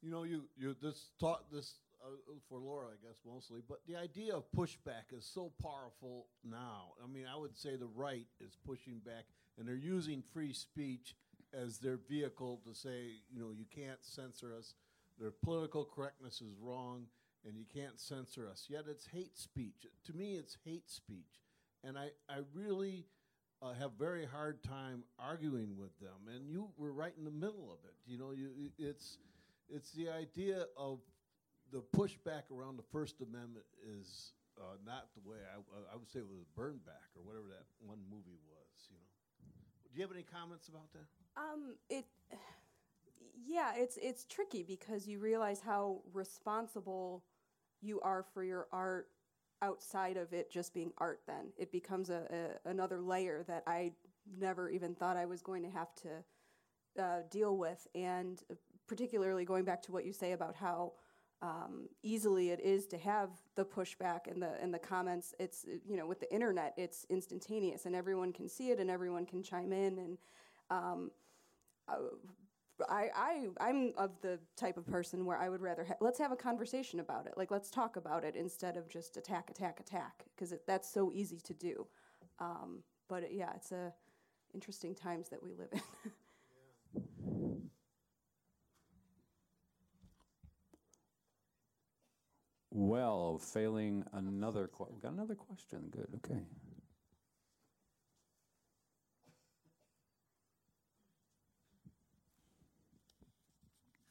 You 0.03 0.11
know, 0.11 0.23
you 0.23 0.43
you 0.55 0.75
this 0.81 1.09
taught 1.19 1.51
this 1.51 1.79
uh, 2.05 2.09
for 2.47 2.59
Laura, 2.59 2.87
I 2.87 3.05
guess 3.05 3.17
mostly, 3.25 3.61
but 3.67 3.79
the 3.87 3.95
idea 3.95 4.35
of 4.35 4.43
pushback 4.55 5.11
is 5.11 5.25
so 5.25 5.51
powerful 5.61 6.27
now. 6.43 6.91
I 7.03 7.07
mean, 7.11 7.25
I 7.31 7.35
would 7.35 7.57
say 7.57 7.75
the 7.75 7.87
right 7.87 8.27
is 8.39 8.55
pushing 8.65 8.99
back, 9.03 9.25
and 9.57 9.67
they're 9.67 9.75
using 9.75 10.23
free 10.33 10.53
speech 10.53 11.15
as 11.53 11.77
their 11.79 11.97
vehicle 11.97 12.61
to 12.65 12.73
say, 12.73 13.21
you 13.31 13.39
know, 13.39 13.51
you 13.51 13.65
can't 13.73 14.03
censor 14.03 14.53
us. 14.57 14.75
Their 15.19 15.31
political 15.31 15.85
correctness 15.85 16.41
is 16.41 16.53
wrong, 16.61 17.07
and 17.45 17.57
you 17.57 17.65
can't 17.73 17.99
censor 17.99 18.47
us. 18.47 18.67
Yet 18.69 18.85
it's 18.89 19.07
hate 19.07 19.37
speech. 19.37 19.85
To 20.05 20.13
me, 20.13 20.35
it's 20.35 20.57
hate 20.63 20.89
speech, 20.89 21.41
and 21.83 21.97
I 21.97 22.09
I 22.29 22.39
really. 22.53 23.05
Uh, 23.59 23.73
have 23.73 23.89
very 23.97 24.23
hard 24.23 24.61
time 24.61 25.03
arguing 25.17 25.75
with 25.79 25.89
them, 25.97 26.29
and 26.29 26.47
you 26.47 26.69
were 26.77 26.93
right 26.93 27.13
in 27.17 27.25
the 27.25 27.31
middle 27.31 27.73
of 27.73 27.79
it. 27.89 27.95
You 28.05 28.19
know, 28.19 28.29
you 28.29 28.51
it's 28.77 29.17
it's 29.67 29.91
the 29.93 30.09
idea 30.09 30.65
of 30.77 30.99
the 31.71 31.81
pushback 31.95 32.47
around 32.53 32.77
the 32.77 32.87
First 32.91 33.19
Amendment 33.21 33.65
is 33.81 34.33
uh, 34.61 34.77
not 34.85 35.09
the 35.15 35.27
way 35.27 35.37
I, 35.41 35.57
I 35.91 35.95
would 35.97 36.09
say 36.09 36.19
it 36.19 36.29
was 36.29 36.45
Burnback 36.55 37.09
or 37.15 37.25
whatever 37.25 37.47
that 37.49 37.65
one 37.81 37.99
movie 38.09 38.37
was. 38.47 38.87
You 38.89 38.97
know, 38.97 39.09
do 39.89 39.97
you 39.97 40.03
have 40.05 40.13
any 40.13 40.23
comments 40.23 40.67
about 40.67 40.91
that? 40.93 41.07
Um, 41.37 41.75
it, 41.89 42.05
yeah, 43.47 43.73
it's 43.75 43.97
it's 44.01 44.25
tricky 44.25 44.63
because 44.63 45.07
you 45.07 45.19
realize 45.19 45.61
how 45.61 46.01
responsible 46.13 47.23
you 47.81 47.99
are 48.01 48.23
for 48.33 48.43
your 48.43 48.67
art 48.71 49.09
outside 49.61 50.17
of 50.17 50.33
it 50.33 50.51
just 50.51 50.73
being 50.73 50.91
art. 50.97 51.21
Then 51.27 51.51
it 51.57 51.71
becomes 51.71 52.09
a, 52.09 52.49
a 52.65 52.69
another 52.69 53.01
layer 53.01 53.43
that 53.47 53.63
I 53.67 53.91
never 54.39 54.69
even 54.69 54.95
thought 54.95 55.15
I 55.15 55.25
was 55.25 55.41
going 55.41 55.63
to 55.63 55.69
have 55.69 55.93
to 55.95 57.03
uh, 57.03 57.19
deal 57.29 57.57
with, 57.57 57.87
and 57.93 58.41
particularly 58.87 59.45
going 59.45 59.63
back 59.63 59.83
to 59.83 59.91
what 59.91 60.05
you 60.05 60.13
say 60.13 60.31
about 60.31 60.55
how 60.55 60.93
um, 61.43 61.87
easily 62.01 62.49
it 62.49 62.59
is 62.59 62.87
to 62.87 62.97
have 62.97 63.29
the 63.55 63.63
pushback 63.63 64.21
and 64.25 64.41
the 64.41 64.53
and 64.59 64.73
the 64.73 64.79
comments. 64.79 65.35
It's 65.39 65.65
you 65.87 65.97
know 65.97 66.07
with 66.07 66.19
the 66.19 66.33
internet, 66.33 66.73
it's 66.77 67.05
instantaneous 67.11 67.85
and 67.85 67.95
everyone 67.95 68.33
can 68.33 68.49
see 68.49 68.71
it 68.71 68.79
and 68.79 68.89
everyone 68.89 69.27
can 69.27 69.43
chime 69.43 69.71
in 69.71 69.99
and. 69.99 70.17
Um, 70.69 71.11
I, 72.89 73.09
I 73.15 73.47
I'm 73.59 73.93
of 73.97 74.11
the 74.21 74.39
type 74.55 74.77
of 74.77 74.85
person 74.85 75.25
where 75.25 75.37
I 75.37 75.49
would 75.49 75.61
rather 75.61 75.83
ha- 75.83 75.95
let's 75.99 76.19
have 76.19 76.31
a 76.31 76.35
conversation 76.35 76.99
about 76.99 77.25
it. 77.25 77.33
Like 77.37 77.51
let's 77.51 77.71
talk 77.71 77.95
about 77.95 78.23
it 78.23 78.35
instead 78.35 78.77
of 78.77 78.87
just 78.89 79.17
attack, 79.17 79.49
attack, 79.49 79.79
attack, 79.79 80.25
because 80.35 80.53
that's 80.67 80.91
so 80.91 81.11
easy 81.13 81.39
to 81.45 81.53
do. 81.53 81.87
Um, 82.39 82.83
but 83.09 83.23
it, 83.23 83.31
yeah, 83.33 83.51
it's 83.55 83.71
a 83.71 83.93
interesting 84.53 84.95
times 84.95 85.29
that 85.29 85.43
we 85.43 85.53
live 85.53 85.69
in. 85.73 85.81
Well, 92.71 93.39
failing 93.39 94.05
another, 94.13 94.69
we 94.91 95.01
got 95.01 95.13
another 95.13 95.35
question. 95.35 95.89
Good. 95.91 96.07
Okay. 96.17 96.41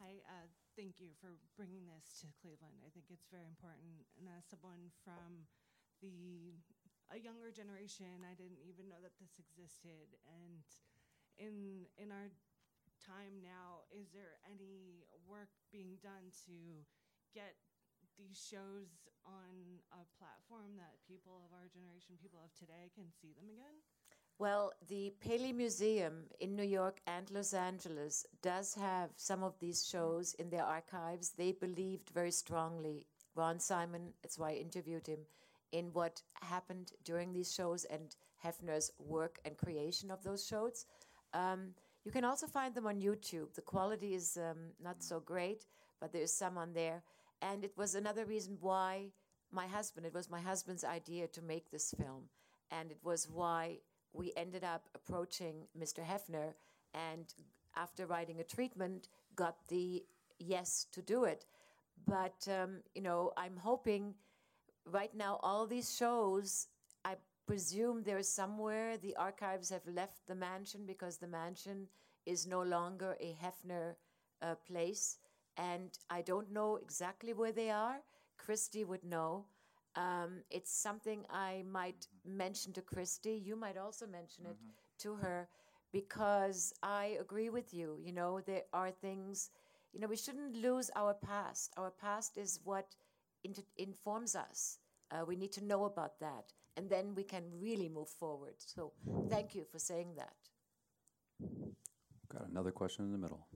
Hi, 0.01 0.13
uh, 0.29 0.66
thank 0.77 1.01
you 1.01 1.17
for 1.25 1.41
bringing 1.57 1.89
this 1.89 2.21
to 2.21 2.29
Cleveland. 2.45 2.85
I 2.85 2.93
think 2.93 3.09
it's 3.09 3.33
very 3.33 3.49
important. 3.49 4.05
And 4.21 4.29
as 4.29 4.45
someone 4.45 4.93
from 5.01 5.49
the 6.05 6.53
a 7.09 7.17
younger 7.17 7.49
generation, 7.49 8.27
I 8.27 8.37
didn't 8.37 8.61
even 8.61 8.93
know 8.93 9.01
that 9.01 9.17
this 9.17 9.41
existed. 9.41 10.21
And 10.29 10.69
in 11.41 11.89
in 11.97 12.13
our 12.13 12.29
time 13.01 13.41
now, 13.41 13.89
is 13.89 14.13
there 14.13 14.37
any 14.45 15.09
work 15.25 15.51
being 15.73 15.97
done 16.05 16.29
to 16.45 16.85
get 17.33 17.57
these 18.21 18.37
shows 18.37 19.09
on 19.25 19.81
a 19.93 20.05
platform 20.21 20.77
that 20.77 21.01
people 21.09 21.41
of 21.45 21.57
our 21.57 21.69
generation, 21.73 22.21
people 22.21 22.41
of 22.45 22.53
today, 22.53 22.93
can 22.93 23.09
see 23.17 23.33
them 23.33 23.49
again? 23.49 23.81
Well, 24.39 24.75
the 24.89 25.15
Paley 25.21 25.55
Museum 25.55 26.25
in 26.41 26.55
New 26.55 26.63
York 26.63 27.01
and 27.07 27.31
Los 27.31 27.55
Angeles 27.55 28.27
does 28.43 28.75
have 28.75 29.09
some 29.17 29.43
of 29.43 29.59
these 29.59 29.89
shows 29.89 30.35
in 30.35 30.51
their 30.51 30.65
archives. 30.65 31.31
They 31.31 31.53
believed 31.53 32.11
very 32.11 32.31
strongly, 32.31 33.07
Ron 33.35 33.59
Simon, 33.59 34.13
that's 34.23 34.39
why 34.39 34.51
I 34.51 34.55
interviewed 34.57 35.07
him, 35.07 35.21
in 35.73 35.87
what 35.95 36.21
happened 36.43 36.93
during 37.03 37.33
these 37.33 37.51
shows 37.55 37.87
and 37.87 38.15
Hefner's 38.45 38.91
work 38.99 39.39
and 39.47 39.57
creation 39.57 40.11
of 40.11 40.23
those 40.23 40.47
shows. 40.47 40.85
Um, 41.33 41.71
you 42.05 42.13
can 42.13 42.25
also 42.25 42.47
find 42.47 42.75
them 42.75 42.87
on 42.87 43.01
YouTube. 43.01 43.55
The 43.55 43.63
quality 43.63 44.15
is 44.15 44.37
um, 44.37 44.73
not 44.85 45.03
so 45.03 45.19
great, 45.19 45.65
but 45.99 46.13
there's 46.13 46.33
some 46.33 46.59
on 46.59 46.75
there. 46.75 47.03
And 47.41 47.65
it 47.65 47.73
was 47.79 47.95
another 47.95 48.27
reason 48.27 48.59
why 48.61 49.13
my 49.51 49.67
husband, 49.67 50.05
it 50.05 50.13
was 50.13 50.29
my 50.29 50.41
husband's 50.41 50.85
idea 50.85 51.27
to 51.29 51.41
make 51.41 51.71
this 51.71 51.95
film. 51.97 52.25
And 52.71 52.91
it 52.91 52.99
was 53.03 53.29
why 53.33 53.79
we 54.17 54.33
ended 54.37 54.65
up 54.65 54.89
approaching 54.95 55.67
Mr. 55.79 56.05
Hefner 56.05 56.55
and 56.95 57.35
after 57.77 58.07
writing 58.07 58.41
a 58.41 58.45
treatment 58.45 59.09
got 59.35 59.57
the 59.69 60.05
yes 60.39 60.87
to 60.93 61.03
do 61.03 61.25
it. 61.25 61.45
But, 62.07 62.47
um, 62.51 62.81
you 62.95 63.03
know, 63.03 63.33
I'm 63.37 63.57
hoping 63.57 64.15
right 64.85 65.15
now 65.15 65.39
all 65.43 65.67
these 65.67 65.95
shows, 65.95 66.69
I 67.05 67.17
presume 67.47 68.03
there's 68.03 68.29
somewhere 68.29 68.97
the 68.97 69.17
archives 69.17 69.71
have 69.71 69.87
left 69.87 70.27
the 70.27 70.35
mansion 70.35 70.85
because 70.87 71.19
the 71.19 71.27
mansion 71.27 71.89
is 72.25 72.47
no 72.47 72.63
longer 72.63 73.17
a 73.21 73.37
Hefner 73.43 73.95
uh, 74.43 74.55
place. 74.67 75.19
And 75.57 75.97
I 76.11 76.23
don't 76.23 76.53
know 76.53 76.77
exactly 76.77 77.33
where 77.33 77.53
they 77.53 77.71
are. 77.71 78.01
Christie 78.37 78.85
would 78.85 79.05
know. 79.05 79.47
Um, 79.97 80.43
it's 80.51 80.73
something 80.73 81.25
I 81.31 81.65
might 81.71 82.07
mention 82.25 82.73
to 82.75 82.83
Christie. 82.83 83.41
You 83.45 83.57
might 83.57 83.79
also 83.79 84.07
mention 84.07 84.47
it 84.47 84.57
to 84.99 85.17
her 85.17 85.49
because 85.93 86.73
I 86.83 87.17
agree 87.21 87.49
with 87.49 87.73
you. 87.73 87.99
You 88.03 88.13
know, 88.13 88.41
there 88.41 88.65
are 88.73 88.91
things, 88.91 89.51
you 89.93 90.01
know, 90.01 90.07
we 90.09 90.17
shouldn't 90.17 90.57
lose 90.57 90.91
our 90.95 91.15
past. 91.15 91.73
Our 91.77 91.91
past 91.91 92.37
is 92.37 92.61
what 92.65 92.95
inter- 93.45 93.63
informs 93.79 94.37
us. 94.37 94.79
Uh, 95.11 95.25
we 95.27 95.37
need 95.37 95.53
to 95.53 95.65
know 95.65 95.85
about 95.85 96.21
that. 96.21 96.53
And 96.77 96.91
then 96.91 97.15
we 97.15 97.25
can 97.25 97.45
really 97.59 97.89
move 97.89 98.11
forward. 98.11 98.55
So 98.59 98.93
thank 99.31 99.55
you 99.55 99.65
for 99.65 99.79
saying 99.79 100.17
that. 100.17 100.37
Got 102.31 102.49
another 102.51 102.71
question 102.73 103.07
in 103.07 103.13
the 103.13 103.19
middle. 103.19 103.47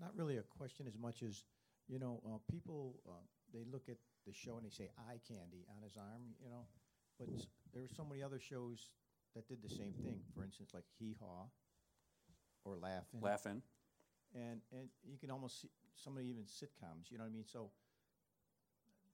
Not 0.00 0.14
really 0.16 0.36
a 0.36 0.42
question 0.42 0.86
as 0.86 0.96
much 0.98 1.22
as, 1.22 1.44
you 1.88 1.98
know, 1.98 2.20
uh, 2.26 2.38
people 2.50 3.00
uh, 3.08 3.12
they 3.52 3.64
look 3.70 3.88
at 3.88 3.96
the 4.26 4.32
show 4.32 4.56
and 4.56 4.64
they 4.66 4.70
say 4.70 4.90
eye 5.08 5.18
candy 5.26 5.64
on 5.74 5.82
his 5.82 5.96
arm, 5.96 6.22
you 6.42 6.50
know, 6.50 6.66
but 7.18 7.28
s- 7.34 7.46
there 7.72 7.82
were 7.82 7.88
so 7.88 8.04
many 8.04 8.22
other 8.22 8.38
shows 8.38 8.90
that 9.34 9.48
did 9.48 9.62
the 9.62 9.68
same 9.68 9.92
thing. 10.04 10.20
For 10.34 10.44
instance, 10.44 10.70
like 10.74 10.84
Hee 10.98 11.16
Haw 11.20 11.46
or 12.64 12.76
Laugh-In. 12.76 13.20
Laugh-In. 13.20 13.62
And 14.34 14.60
and 14.72 14.88
you 15.04 15.16
can 15.18 15.30
almost 15.30 15.62
see 15.62 15.70
some 15.94 16.16
of 16.16 16.22
even 16.22 16.42
sitcoms. 16.44 17.10
You 17.10 17.18
know 17.18 17.24
what 17.24 17.30
I 17.30 17.32
mean? 17.32 17.44
So. 17.46 17.70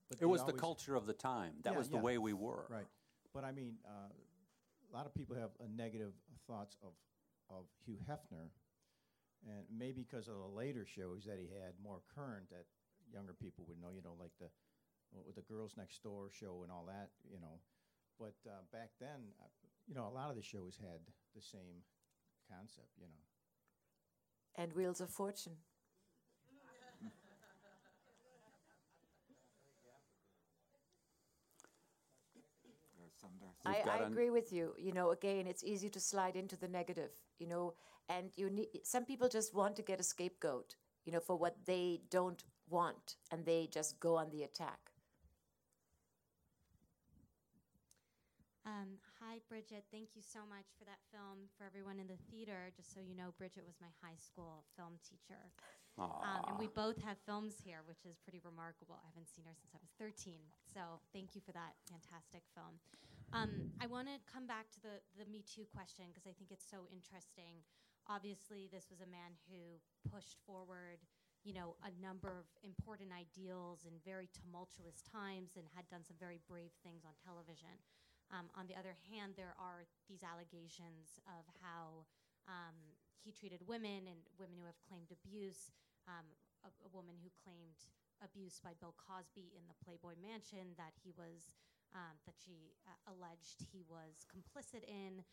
but 0.09 0.17
It 0.17 0.19
they 0.19 0.25
was 0.25 0.41
the 0.41 0.47
always- 0.47 0.59
culture 0.61 0.95
of 0.95 1.05
the 1.07 1.13
time. 1.13 1.53
That 1.63 1.71
Yeah, 1.73 1.77
was 1.77 1.89
the 1.89 1.95
yeah. 1.95 2.01
way 2.03 2.17
we 2.17 2.33
were. 2.33 2.65
Right. 2.69 2.87
But 3.33 3.43
I 3.45 3.51
mean, 3.51 3.77
uh, 3.85 4.09
a 4.11 4.93
lot 4.93 5.05
of 5.05 5.13
people 5.15 5.35
have 5.37 5.51
uh, 5.59 5.65
negative 5.75 6.13
thoughts 6.47 6.77
of, 6.83 6.93
of 7.49 7.65
Hugh 7.85 7.97
Hefner, 8.07 8.49
and 9.45 9.63
maybe 9.69 10.01
because 10.03 10.27
of 10.27 10.35
the 10.35 10.51
later 10.57 10.85
shows 10.85 11.23
that 11.25 11.37
he 11.39 11.47
had, 11.53 11.73
more 11.81 12.01
current, 12.13 12.49
that 12.49 12.65
younger 13.13 13.33
people 13.33 13.65
would 13.67 13.79
know, 13.81 13.93
you 13.93 14.01
know, 14.01 14.17
like 14.19 14.33
the, 14.39 14.49
with 15.25 15.35
the 15.35 15.45
Girls 15.45 15.73
Next 15.77 16.01
Door 16.03 16.29
show 16.33 16.61
and 16.63 16.71
all 16.71 16.85
that, 16.87 17.09
you 17.29 17.39
know. 17.39 17.61
But 18.19 18.35
uh, 18.47 18.63
back 18.71 18.91
then, 18.99 19.33
uh, 19.41 19.47
you 19.87 19.93
know, 19.95 20.07
a 20.07 20.13
lot 20.15 20.29
of 20.29 20.35
the 20.35 20.43
shows 20.43 20.77
had 20.81 20.99
the 21.35 21.41
same 21.41 21.83
concept, 22.49 22.89
you 22.97 23.07
know. 23.07 23.23
And 24.55 24.73
Wheels 24.73 25.01
of 25.01 25.09
Fortune. 25.09 25.57
There's 32.97 33.13
some, 33.19 33.31
there's 33.39 33.55
I, 33.65 33.83
I 33.89 33.97
agree 34.07 34.29
with 34.29 34.51
you. 34.51 34.73
You 34.77 34.91
know, 34.93 35.11
again, 35.11 35.47
it's 35.47 35.63
easy 35.63 35.89
to 35.89 35.99
slide 35.99 36.35
into 36.35 36.55
the 36.57 36.67
negative, 36.67 37.11
you 37.39 37.47
know, 37.47 37.73
and 38.09 38.31
you 38.35 38.49
need 38.49 38.67
some 38.83 39.05
people 39.05 39.29
just 39.29 39.53
want 39.53 39.75
to 39.75 39.81
get 39.81 39.99
a 39.99 40.03
scapegoat, 40.03 40.75
you 41.05 41.11
know, 41.11 41.19
for 41.19 41.35
what 41.35 41.55
they 41.65 42.01
don't 42.09 42.43
want, 42.69 43.15
and 43.31 43.45
they 43.45 43.67
just 43.71 43.99
go 43.99 44.15
on 44.15 44.29
the 44.29 44.43
attack. 44.43 44.91
Um, 48.65 48.97
hi, 49.21 49.37
Bridget. 49.45 49.85
Thank 49.93 50.17
you 50.17 50.25
so 50.25 50.41
much 50.49 50.65
for 50.73 50.89
that 50.89 50.97
film. 51.13 51.45
For 51.53 51.69
everyone 51.69 52.01
in 52.01 52.09
the 52.09 52.17
theater, 52.33 52.73
just 52.73 52.89
so 52.89 52.99
you 52.99 53.13
know, 53.13 53.29
Bridget 53.37 53.61
was 53.61 53.77
my 53.77 53.93
high 54.01 54.17
school 54.17 54.65
film 54.73 54.97
teacher. 55.05 55.53
Um, 56.01 56.41
and 56.49 56.57
we 56.59 56.67
both 56.67 56.99
have 57.05 57.15
films 57.23 57.61
here, 57.61 57.79
which 57.87 58.03
is 58.03 58.17
pretty 58.19 58.41
remarkable. 58.43 58.97
I 58.97 59.05
haven't 59.05 59.29
seen 59.29 59.45
her 59.47 59.55
since 59.55 59.71
I 59.71 59.79
was 59.79 59.93
13. 59.95 60.41
So 60.65 60.81
thank 61.13 61.37
you 61.37 61.41
for 61.45 61.53
that 61.53 61.77
fantastic 61.87 62.43
film. 62.51 62.81
Um, 63.31 63.71
I 63.79 63.87
want 63.87 64.09
to 64.11 64.17
come 64.27 64.43
back 64.49 64.67
to 64.75 64.79
the, 64.81 64.97
the 65.15 65.29
Me 65.29 65.45
Too 65.45 65.63
question 65.71 66.11
because 66.11 66.27
I 66.27 66.33
think 66.35 66.51
it's 66.51 66.67
so 66.67 66.89
interesting. 66.91 67.63
Obviously, 68.05 68.69
this 68.69 68.85
was 68.93 69.01
a 69.01 69.09
man 69.09 69.33
who 69.49 69.81
pushed 70.05 70.37
forward, 70.45 71.01
you 71.41 71.53
know, 71.57 71.73
a 71.81 71.91
number 71.97 72.29
of 72.37 72.45
important 72.61 73.09
ideals 73.09 73.85
in 73.85 73.97
very 74.05 74.29
tumultuous 74.29 75.01
times 75.01 75.57
and 75.57 75.65
had 75.73 75.89
done 75.89 76.05
some 76.05 76.17
very 76.21 76.37
brave 76.45 76.73
things 76.85 77.01
on 77.01 77.17
television. 77.17 77.73
Um, 78.29 78.49
on 78.53 78.69
the 78.69 78.77
other 78.77 78.93
hand, 79.09 79.33
there 79.37 79.57
are 79.57 79.85
these 80.09 80.21
allegations 80.21 81.17
of 81.25 81.45
how 81.61 82.05
um, 82.45 82.77
he 83.25 83.33
treated 83.33 83.65
women 83.65 84.05
and 84.05 84.21
women 84.37 84.57
who 84.57 84.69
have 84.69 84.77
claimed 84.85 85.09
abuse. 85.09 85.73
Um, 86.05 86.25
a, 86.61 86.69
a 86.85 86.89
woman 86.93 87.17
who 87.21 87.29
claimed 87.41 87.77
abuse 88.21 88.61
by 88.61 88.73
Bill 88.77 88.93
Cosby 88.97 89.53
in 89.53 89.65
the 89.65 89.77
Playboy 89.81 90.17
Mansion 90.17 90.73
that 90.77 90.93
he 91.01 91.13
was, 91.13 91.57
um, 91.93 92.17
that 92.25 92.37
she 92.37 92.73
uh, 92.85 93.13
alleged 93.13 93.65
he 93.69 93.85
was 93.85 94.25
complicit 94.29 94.85
in. 94.85 95.25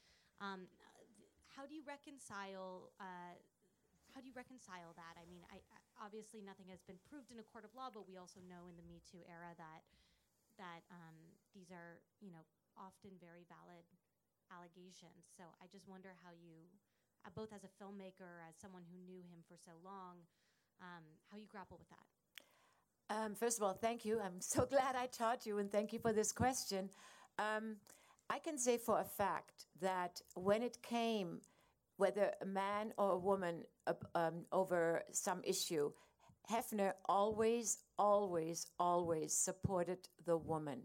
How 1.53 1.69
do 1.69 1.77
you 1.77 1.85
reconcile? 1.85 2.93
Uh, 2.97 3.37
how 4.13 4.21
do 4.21 4.29
you 4.29 4.37
reconcile 4.37 4.93
that? 4.97 5.17
I 5.17 5.25
mean, 5.25 5.41
I, 5.49 5.65
obviously 5.97 6.45
nothing 6.45 6.69
has 6.69 6.85
been 6.85 7.01
proved 7.09 7.33
in 7.33 7.41
a 7.41 7.47
court 7.49 7.65
of 7.65 7.73
law, 7.73 7.89
but 7.89 8.05
we 8.05 8.21
also 8.21 8.45
know 8.45 8.69
in 8.69 8.77
the 8.77 8.85
Me 8.85 9.01
Too 9.09 9.25
era 9.25 9.57
that 9.57 9.85
that 10.61 10.85
um, 10.93 11.17
these 11.57 11.73
are, 11.73 12.01
you 12.21 12.29
know, 12.29 12.45
often 12.77 13.17
very 13.21 13.49
valid 13.49 13.89
allegations. 14.53 15.25
So 15.33 15.49
I 15.61 15.67
just 15.73 15.89
wonder 15.89 16.13
how 16.21 16.33
you, 16.37 16.69
uh, 17.25 17.33
both 17.33 17.53
as 17.57 17.65
a 17.65 17.73
filmmaker, 17.81 18.45
as 18.45 18.53
someone 18.61 18.85
who 18.85 19.01
knew 19.01 19.25
him 19.33 19.41
for 19.49 19.57
so 19.57 19.73
long, 19.81 20.29
um, 20.81 21.05
how 21.33 21.41
you 21.41 21.49
grapple 21.49 21.81
with 21.81 21.89
that. 21.89 22.07
Um, 23.09 23.35
first 23.35 23.59
of 23.59 23.65
all, 23.65 23.73
thank 23.73 24.05
you. 24.05 24.21
I'm 24.21 24.41
so 24.41 24.67
glad 24.71 24.97
I 24.97 25.07
taught 25.07 25.47
you, 25.47 25.59
and 25.59 25.71
thank 25.71 25.93
you 25.93 25.99
for 25.99 26.13
this 26.13 26.33
question. 26.33 26.91
Um, 27.39 27.77
I 28.31 28.39
can 28.39 28.59
say 28.59 28.79
for 28.79 29.01
a 29.01 29.05
fact 29.05 29.67
that 29.81 30.21
when 30.35 30.63
it 30.63 30.83
came, 30.83 31.41
whether 31.97 32.33
a 32.41 32.47
man 32.47 32.93
or 32.97 33.13
a 33.13 33.19
woman, 33.19 33.65
uh, 33.87 33.95
um, 34.15 34.47
over 34.53 35.03
some 35.13 35.43
issue, 35.45 35.93
Hefner 36.51 36.93
always, 37.07 37.79
always, 37.99 38.67
always 38.79 39.33
supported 39.33 40.09
the 40.25 40.37
woman. 40.37 40.83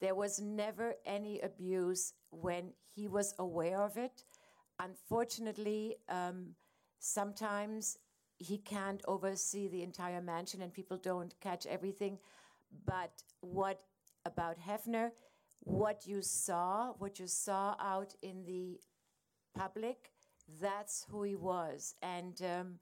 There 0.00 0.14
was 0.14 0.40
never 0.40 0.94
any 1.06 1.40
abuse 1.40 2.14
when 2.30 2.72
he 2.94 3.08
was 3.08 3.34
aware 3.38 3.82
of 3.82 3.96
it. 3.96 4.24
Unfortunately, 4.78 5.96
um, 6.08 6.54
sometimes 6.98 7.98
he 8.38 8.58
can't 8.58 9.02
oversee 9.06 9.68
the 9.68 9.82
entire 9.82 10.20
mansion 10.20 10.62
and 10.62 10.72
people 10.72 10.96
don't 10.96 11.34
catch 11.40 11.66
everything. 11.66 12.18
But 12.84 13.22
what 13.40 13.80
about 14.24 14.58
Hefner? 14.58 15.10
What 15.60 16.06
you 16.06 16.20
saw, 16.22 16.92
what 16.98 17.18
you 17.18 17.26
saw 17.26 17.74
out 17.80 18.14
in 18.22 18.44
the 18.44 18.80
public, 19.56 20.10
that's 20.60 21.06
who 21.10 21.22
he 21.22 21.36
was. 21.36 21.94
And 22.02 22.40
um, 22.42 22.78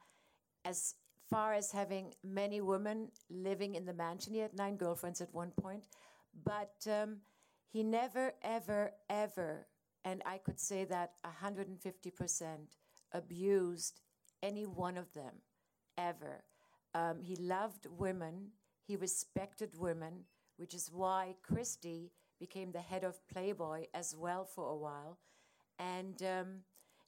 as 0.65 0.95
far 1.31 1.55
as 1.55 1.73
having 1.73 2.15
many 2.25 2.61
women 2.61 3.09
living 3.31 3.75
in 3.75 3.87
the 3.87 3.93
mansion, 3.95 4.35
he 4.35 4.41
had 4.41 4.55
nine 4.55 4.77
girlfriends 4.77 5.21
at 5.21 5.33
one 5.33 5.51
point, 5.51 5.83
but 6.45 6.75
um, 6.91 7.19
he 7.73 7.83
never, 7.83 8.35
ever, 8.43 8.93
ever, 9.09 9.67
and 10.05 10.23
I 10.27 10.39
could 10.39 10.61
say 10.61 10.85
that 10.85 11.13
150% 11.25 12.59
abused 13.13 14.01
any 14.43 14.67
one 14.67 14.99
of 14.99 15.13
them, 15.15 15.33
ever. 15.97 16.45
Um, 16.95 17.21
he 17.23 17.37
loved 17.37 17.87
women, 17.87 18.49
he 18.87 18.97
respected 18.97 19.71
women, 19.79 20.25
which 20.57 20.75
is 20.75 20.91
why 20.93 21.37
Christie 21.43 22.11
became 22.47 22.73
the 22.73 22.81
head 22.93 23.05
of 23.05 23.27
Playboy 23.33 23.81
as 23.95 24.17
well 24.17 24.45
for 24.45 24.67
a 24.69 24.77
while. 24.87 25.19
And 25.79 26.23
um, 26.23 26.49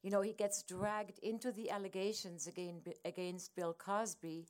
you 0.03 0.11
know, 0.11 0.23
he 0.23 0.33
gets 0.35 0.63
dragged 0.63 1.19
into 1.23 1.53
the 1.53 1.71
allegations 1.71 2.47
again 2.47 2.83
against 3.05 3.55
Bill 3.57 3.75
Cosby 3.75 4.47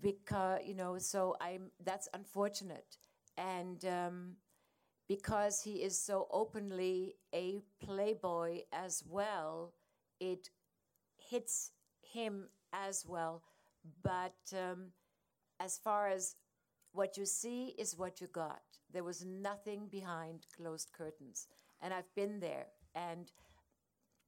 because 0.00 0.60
you 0.66 0.74
know, 0.74 0.98
so 0.98 1.36
I'm 1.40 1.70
that's 1.84 2.08
unfortunate, 2.14 2.98
and 3.36 3.84
um, 3.84 4.36
because 5.08 5.62
he 5.62 5.76
is 5.88 5.98
so 5.98 6.28
openly 6.32 7.16
a 7.34 7.62
playboy 7.84 8.62
as 8.72 9.04
well, 9.08 9.74
it 10.20 10.50
hits 11.18 11.72
him 12.02 12.48
as 12.72 13.04
well. 13.06 13.42
But 14.02 14.36
um, 14.54 14.92
as 15.60 15.78
far 15.78 16.08
as 16.08 16.36
what 16.98 17.16
you 17.16 17.24
see 17.24 17.74
is 17.78 17.96
what 17.96 18.20
you 18.20 18.26
got. 18.26 18.62
There 18.92 19.04
was 19.04 19.24
nothing 19.24 19.86
behind 19.88 20.46
closed 20.56 20.90
curtains, 20.92 21.46
and 21.80 21.94
I've 21.94 22.12
been 22.14 22.40
there 22.40 22.66
and. 22.94 23.30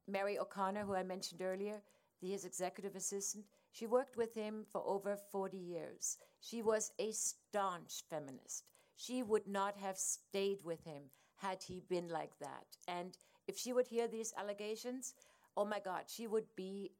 Mary 0.09 0.39
O'Connor, 0.41 0.85
who 0.85 0.95
I 0.95 1.05
mentioned 1.05 1.41
earlier, 1.41 1.83
the, 2.21 2.31
his 2.31 2.45
executive 2.45 2.97
assistant, 2.97 3.45
she 3.71 3.87
worked 3.87 4.17
with 4.17 4.35
him 4.35 4.65
for 4.73 4.83
over 4.85 5.17
40 5.17 5.57
years. 5.57 6.19
She 6.41 6.63
was 6.63 6.91
a 6.99 7.13
staunch 7.13 8.03
feminist. 8.11 8.65
She 8.97 9.23
would 9.23 9.47
not 9.47 9.77
have 9.77 9.97
stayed 9.97 10.59
with 10.65 10.83
him 10.85 11.03
had 11.37 11.63
he 11.63 11.83
been 11.89 12.09
like 12.09 12.37
that. 12.41 12.67
And 12.89 13.17
if 13.47 13.57
she 13.57 13.73
would 13.73 13.87
hear 13.87 14.09
these 14.09 14.35
allegations, 14.37 15.15
oh 15.57 15.65
my 15.65 15.79
God, 15.79 16.03
she 16.09 16.27
would 16.27 16.47
be 16.57 16.91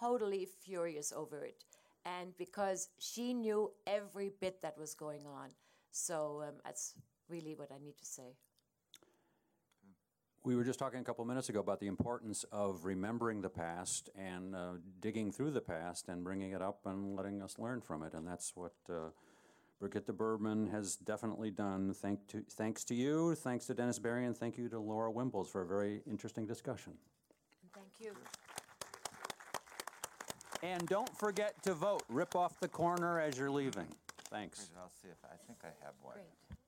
totally 0.00 0.46
furious 0.64 1.12
over 1.12 1.44
it. 1.44 1.64
And 2.04 2.36
because 2.36 2.88
she 2.98 3.34
knew 3.34 3.70
every 3.86 4.30
bit 4.40 4.62
that 4.62 4.78
was 4.78 4.94
going 4.94 5.26
on. 5.26 5.50
So 5.90 6.42
um, 6.46 6.54
that's 6.64 6.94
really 7.28 7.54
what 7.54 7.70
I 7.72 7.78
need 7.82 7.96
to 7.98 8.06
say. 8.06 8.36
We 10.42 10.56
were 10.56 10.64
just 10.64 10.78
talking 10.78 11.00
a 11.00 11.04
couple 11.04 11.24
minutes 11.26 11.50
ago 11.50 11.60
about 11.60 11.80
the 11.80 11.86
importance 11.86 12.46
of 12.50 12.86
remembering 12.86 13.42
the 13.42 13.50
past 13.50 14.08
and 14.16 14.54
uh, 14.56 14.72
digging 15.00 15.30
through 15.30 15.50
the 15.50 15.60
past 15.60 16.08
and 16.08 16.24
bringing 16.24 16.52
it 16.52 16.62
up 16.62 16.80
and 16.86 17.14
letting 17.14 17.42
us 17.42 17.58
learn 17.58 17.82
from 17.82 18.02
it. 18.02 18.14
And 18.14 18.26
that's 18.26 18.56
what 18.56 18.72
uh, 18.88 19.10
Brigitte 19.78 20.16
Berman 20.16 20.68
has 20.68 20.96
definitely 20.96 21.50
done. 21.50 21.92
Thank 21.92 22.26
to, 22.28 22.42
thanks 22.50 22.84
to 22.84 22.94
you, 22.94 23.34
thanks 23.34 23.66
to 23.66 23.74
Dennis 23.74 23.98
Barrie, 23.98 24.24
and 24.24 24.36
thank 24.36 24.56
you 24.56 24.70
to 24.70 24.78
Laura 24.78 25.12
Wimbles 25.12 25.48
for 25.48 25.60
a 25.60 25.66
very 25.66 26.00
interesting 26.06 26.46
discussion. 26.46 26.94
Thank 27.74 28.00
you. 28.00 28.12
And 30.62 30.86
don't 30.88 31.16
forget 31.16 31.62
to 31.62 31.74
vote. 31.74 32.02
Rip 32.08 32.36
off 32.36 32.58
the 32.60 32.68
corner 32.68 33.20
as 33.20 33.38
you're 33.38 33.50
leaving. 33.50 33.86
Thanks. 34.30 34.70
I'll 34.80 34.90
see 35.02 35.08
if 35.08 35.18
I 35.24 35.34
think 35.46 35.58
I 35.64 35.72
have 35.84 35.94
one. 36.02 36.14
Great. 36.14 36.58